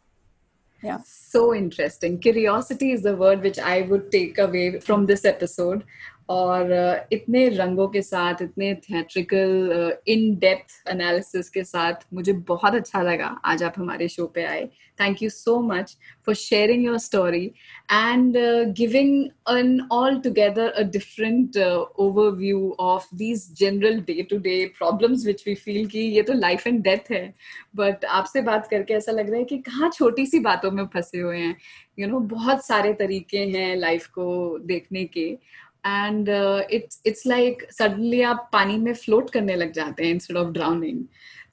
yeah. 0.82 1.00
So 1.06 1.54
interesting. 1.56 2.20
Curiosity 2.20 2.92
is 2.92 3.02
the 3.02 3.16
word 3.16 3.42
which 3.42 3.60
i 3.60 3.82
would 3.82 4.12
take 4.12 4.38
away 4.38 4.80
from 4.80 5.06
this 5.06 5.26
episode 5.26 5.84
और 6.30 6.72
इतने 7.12 7.48
रंगों 7.50 7.88
के 7.88 8.02
साथ 8.02 8.42
इतने 8.42 8.74
theatrical 8.76 9.98
in 10.08 10.36
depth 10.36 10.90
analysis 10.90 11.50
के 11.50 11.64
साथ 11.64 12.06
मुझे 12.14 12.34
बहुत 12.48 12.76
अच्छा 12.76 13.02
लगा 13.02 13.28
आज 13.46 13.64
आप 13.64 13.74
हमारे 13.78 14.08
शो 14.08 14.26
पे 14.26 14.44
आए। 14.44 14.70
Thank 15.00 15.22
you 15.24 15.30
so 15.30 15.60
much 15.62 15.96
for 16.26 16.36
sharing 16.36 16.86
your 16.86 16.98
story 16.98 17.46
and 17.92 18.38
giving 18.78 19.26
an 19.50 19.80
all 19.92 20.22
a 20.22 20.58
a 20.60 20.82
different 20.84 21.58
overview 21.58 22.76
of 22.80 23.08
these 23.16 23.48
general 23.60 24.00
day 24.02 24.22
to 24.22 24.38
day 24.38 24.56
problems 24.84 25.26
which 25.26 25.48
we 25.48 25.56
feel 25.56 25.86
कि 25.88 26.00
ये 26.00 26.22
तो 26.22 26.34
लाइफ 26.34 26.68
एंड 26.68 26.82
डेथ 26.84 27.12
है। 27.12 27.34
बट 27.76 28.06
आपसे 28.06 28.42
बात 28.42 28.68
करके 28.68 28.94
ऐसा 28.94 29.12
लग 29.12 29.30
रहा 29.30 29.38
है 29.38 29.44
कि 29.44 29.58
कहाँ 29.58 29.90
छोटी 29.90 30.26
सी 30.26 30.40
बातों 30.40 30.72
में 30.72 30.86
फंसे 30.86 31.20
हुए 31.20 31.38
हैं। 31.38 31.56
यू 32.00 32.06
you 32.06 32.14
नो 32.14 32.20
know, 32.20 32.30
बहुत 32.32 32.66
सारे 32.66 32.94
तरीके 32.94 33.38
हैं 33.38 33.76
लाइफ 33.76 34.06
को 34.08 34.58
देखने 34.60 35.04
के। 35.06 35.38
And 35.86 36.30
it's 36.72 37.02
it's 37.06 37.26
like 37.28 37.68
suddenly 37.72 38.22
आप 38.32 38.50
पानी 38.54 38.78
में 38.78 38.94
फ्लोट 38.94 39.30
करने 39.30 39.56
लग 39.56 39.72
जाते 39.74 40.06
हैं 40.06 40.14
इंस्टेड 40.14 40.38
ऑफ़ 40.38 40.52
ड्राउनिंग 40.54 41.04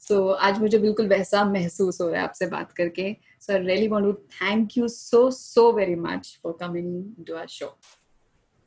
सो 0.08 0.28
आज 0.46 0.60
मुझे 0.60 0.78
बिल्कुल 0.78 1.08
वैसा 1.08 1.44
महसूस 1.44 2.00
हो 2.00 2.08
रहा 2.08 2.20
है 2.20 2.24
आपसे 2.24 2.46
बात 2.46 2.72
करके 2.72 3.12
so 3.40 3.52
I 3.52 3.58
really 3.58 3.88
want 3.88 4.04
to 4.04 4.12
thank 4.42 4.78
you 4.78 4.88
so 4.88 5.30
so 5.32 5.70
very 5.72 5.94
much 6.08 6.38
for 6.42 6.56
coming 6.60 7.24
to 7.26 7.34
our 7.34 7.46
show 7.50 7.76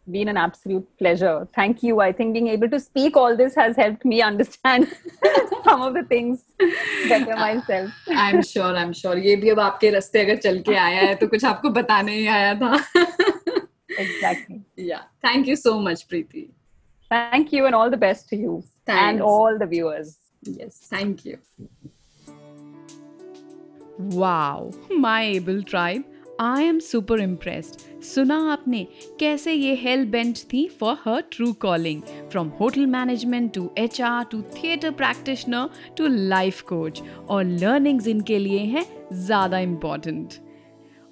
been 0.07 0.29
an 0.29 0.37
absolute 0.37 0.87
pleasure. 0.97 1.47
Thank 1.53 1.83
you. 1.83 1.99
I 1.99 2.11
think 2.11 2.33
being 2.33 2.47
able 2.47 2.69
to 2.69 2.79
speak 2.79 3.17
all 3.17 3.35
this 3.35 3.55
has 3.55 3.75
helped 3.75 4.05
me 4.05 4.21
understand 4.21 4.87
some 5.65 5.81
of 5.81 5.93
the 5.93 6.03
things 6.03 6.43
better 7.09 7.35
myself. 7.35 7.89
I 8.17 8.31
am 8.33 8.41
sure 8.41 8.75
I 8.75 8.83
am 8.83 8.91
sure 8.99 9.17
ये 9.17 9.35
भी 9.35 9.49
अब 9.49 9.59
आपके 9.59 9.89
रास्ते 9.91 10.23
अगर 10.25 10.37
चल 10.37 10.59
के 10.69 10.75
आया 10.75 11.01
है 11.01 11.15
तो 11.15 11.27
कुछ 11.27 11.45
आपको 11.45 11.69
बताने 11.71 12.15
ही 12.17 12.27
आया 12.27 12.53
था 12.55 13.36
Exactly. 13.99 14.59
Yeah 14.79 14.99
thank 15.25 15.47
you 15.47 15.55
so 15.55 15.79
much 15.81 16.03
Preeti 16.03 16.47
Thank 17.11 17.53
you 17.53 17.65
and 17.65 17.75
all 17.75 17.89
the 17.89 17.97
best 17.97 18.27
to 18.29 18.37
you 18.37 18.53
Thanks. 18.85 19.01
and 19.01 19.21
all 19.23 19.57
the 19.59 19.67
viewers. 19.67 20.15
Yes 20.47 20.89
thank 20.93 21.25
you 21.27 21.35
wow 24.19 24.69
my 24.99 25.31
able 25.35 25.61
tribe 25.69 26.03
I 26.41 26.63
am 26.65 26.79
super 26.79 27.19
impressed 27.21 27.79
सुना 28.05 28.37
आपने 28.51 28.85
कैसे 29.19 29.53
ये 29.53 29.73
hell 29.81 30.05
bent 30.09 30.37
थी 30.53 30.67
for 30.79 30.97
her 31.05 31.21
true 31.31 31.51
calling 31.61 32.01
from 32.31 32.49
hotel 32.59 32.85
management 32.87 33.53
to 33.53 33.69
H 33.77 34.01
R 34.01 34.23
to 34.31 34.41
theatre 34.55 34.91
practitioner 35.01 35.69
to 35.97 36.07
life 36.07 36.61
coach 36.69 37.01
और 37.29 37.43
learnings 37.43 38.07
इनके 38.07 38.39
लिए 38.39 38.59
हैं 38.75 38.85
ज़्यादा 39.25 39.59
इंपॉर्टेंट 39.59 40.33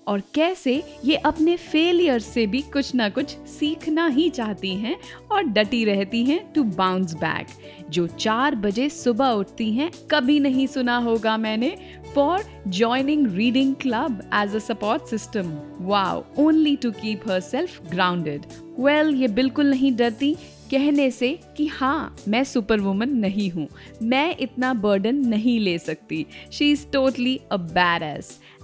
और 0.08 0.22
कैसे 0.34 0.84
ये 1.06 1.16
अपने 1.16 1.56
फेलियर 1.58 2.20
से 2.20 2.46
भी 2.48 2.62
कुछ 2.74 2.94
ना 2.96 3.10
कुछ 3.10 3.36
सीखना 3.50 4.08
ही 4.08 4.30
चाहती 4.30 4.76
हैं 4.76 4.96
और 5.32 5.44
डटी 5.44 5.84
रहती 5.86 6.24
हैं 6.26 6.40
टू 6.54 6.64
बाउंस 6.64 7.14
बैक 7.14 7.48
जो 7.90 8.08
चार 8.08 8.56
बजे 8.56 8.90
सुबह 8.90 9.30
उठती 9.30 9.72
हैं, 9.74 9.92
कभी 10.12 10.40
नहीं 10.40 10.68
सुना 10.68 10.98
होगा 10.98 11.38
मैंने। 11.38 11.76
For 12.16 12.44
joining 12.68 13.28
reading 13.28 13.76
club 13.76 14.22
as 14.34 14.56
a 14.56 14.60
support 14.60 15.06
system 15.06 15.58
wow 15.82 16.24
only 16.40 16.76
to 16.76 16.92
keep 16.92 17.30
herself 17.40 17.90
grounded 17.92 18.46
well 18.80 19.16
ये 19.16 19.28
बिल्कुल 19.28 19.70
नहीं 19.70 19.96
डरती 19.96 20.36
कहने 20.72 21.12
से 21.12 21.40
कि 21.58 21.66
हाँ 21.68 22.16
मैं 22.28 22.44
सुपर 22.44 22.80
वुमन 22.80 23.10
नहीं 23.10 23.50
हूँ। 23.52 23.68
मैं 24.02 24.36
इतना 24.40 24.74
बर्डन 24.74 25.16
नहीं 25.16 25.60
ले 25.60 25.78
सकती। 25.80 26.26
She 26.52 26.72
is 26.72 26.86
totally 26.94 27.40
a 27.52 27.58
bad 27.58 28.04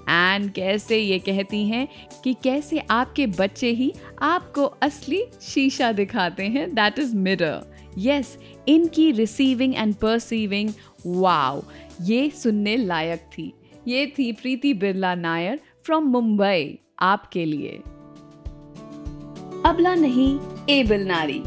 and 0.10 0.52
कैसे 0.52 0.98
ये 0.98 1.20
कहती 1.20 1.68
हैं 1.68 1.88
कि 2.24 2.34
कैसे 2.34 2.80
आपके 2.80 3.28
बच्चे 3.28 3.70
ही 3.70 3.94
आपको 4.22 4.66
असली 4.66 5.24
शीशा 5.42 5.92
दिखाते 5.92 6.44
हैं? 6.44 6.76
दैट 6.76 7.00
इज़ 7.00 7.16
मिरर 7.16 7.76
यस 7.98 8.38
इनकी 8.68 9.12
रिसीविंग 9.12 9.76
एंड 9.76 9.96
परसीविंग 9.96 10.70
वाओ 11.08 11.64
ये 12.02 12.30
सुनने 12.30 12.78
लायक 12.78 13.20
थी। 13.20 13.54
ये 13.88 14.14
थी 14.20 14.32
प्रीति 14.32 14.74
बिरला 14.74 15.16
नायर 15.16 15.60
फ्रॉम 15.86 16.04
मुंबई, 16.04 16.80
आपके 17.00 17.46
लिए। 17.46 17.80
अबला 19.66 19.96
नहीं, 19.96 20.40
एबल 20.70 21.00
नारी। 21.00 21.42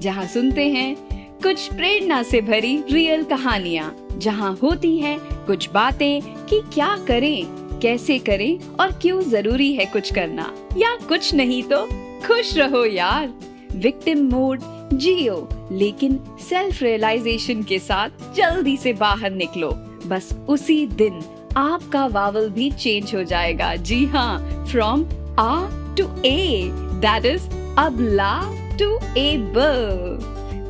जहाँ 0.00 0.26
सुनते 0.26 0.68
हैं, 0.68 0.96
कुछ 1.42 1.74
प्रेरणा 1.74 2.22
से 2.22 2.40
भरी 2.40 2.82
रियल 2.90 3.24
कहानियाँ। 3.24 4.08
जहाँ 4.16 4.58
होती 4.62 4.98
हैं 4.98 5.20
कुछ 5.46 5.70
बातें 5.70 6.22
कि 6.22 6.60
क्या 6.74 6.96
करें। 6.96 7.65
कैसे 7.82 8.18
करें 8.18 8.58
और 8.80 8.92
क्यों 8.92 9.20
ज़रूरी 9.22 9.72
है 9.74 9.84
कुछ 9.84 10.12
करना? 10.14 10.52
या 10.76 10.94
कुछ 11.08 11.34
नहीं 11.34 11.62
तो 11.62 11.86
खुश 12.26 12.56
रहो 12.56 12.84
यार। 12.84 13.32
विक्टिम 13.76 14.26
मोड 14.30 14.60
जियो। 14.92 15.48
लेकिन 15.72 16.18
सेल्फ 16.48 16.82
रियलाइजेशन 16.82 17.62
के 17.62 17.78
साथ 17.78 18.34
जल्दी 18.36 18.76
से 18.76 18.92
बाहर 18.92 19.30
निकलो। 19.30 19.70
बस 20.06 20.36
उसी 20.48 20.86
दिन 20.86 21.20
आपका 21.56 22.06
वावल 22.06 22.48
भी 22.50 22.70
चेंज 22.70 23.14
हो 23.14 23.22
जाएगा। 23.24 23.74
जी 23.74 24.04
हाँ 24.06 24.66
from 24.72 25.04
uh 25.38 25.66
to 25.94 26.22
A 26.24 26.70
that 26.72 27.26
is 27.26 27.48
अबला 27.78 28.34
टू 28.78 28.98
एबल 29.16 30.18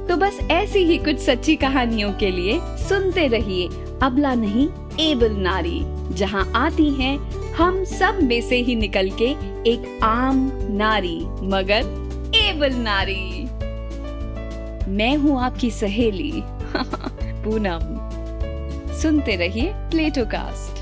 तो 0.09 0.17
बस 0.17 0.39
ऐसी 0.51 0.79
ही 0.79 0.99
कुछ 0.99 1.19
सच्ची 1.19 1.57
कहानियों 1.57 2.13
के 2.13 2.31
लिए 2.31 2.59
सुनते 2.63 3.27
रहिए। 3.27 3.69
अबला 4.03 4.35
नहीं 4.35 4.69
एबल 5.01 5.33
नारी। 5.33 5.81
जहाँ 6.17 6.53
आती 6.57 6.91
हैं, 6.91 7.17
हम 7.53 7.85
सब 7.85 8.19
में 8.23 8.41
से 8.41 8.57
ही 8.57 8.75
निकल 8.75 9.11
के 9.11 9.31
एक 9.71 10.01
आम 10.03 10.51
नारी, 10.71 11.19
मगर 11.47 12.33
एबल 12.37 12.75
नारी। 12.75 13.45
मैं 14.91 15.17
हूँ 15.17 15.41
आपकी 15.41 15.71
सहेली, 15.71 16.33
पूनम। 17.45 17.95
सुनते 19.03 19.37
रहिए 19.37 19.73
प्लेटो 19.91 20.25
कास्ट। 20.25 20.76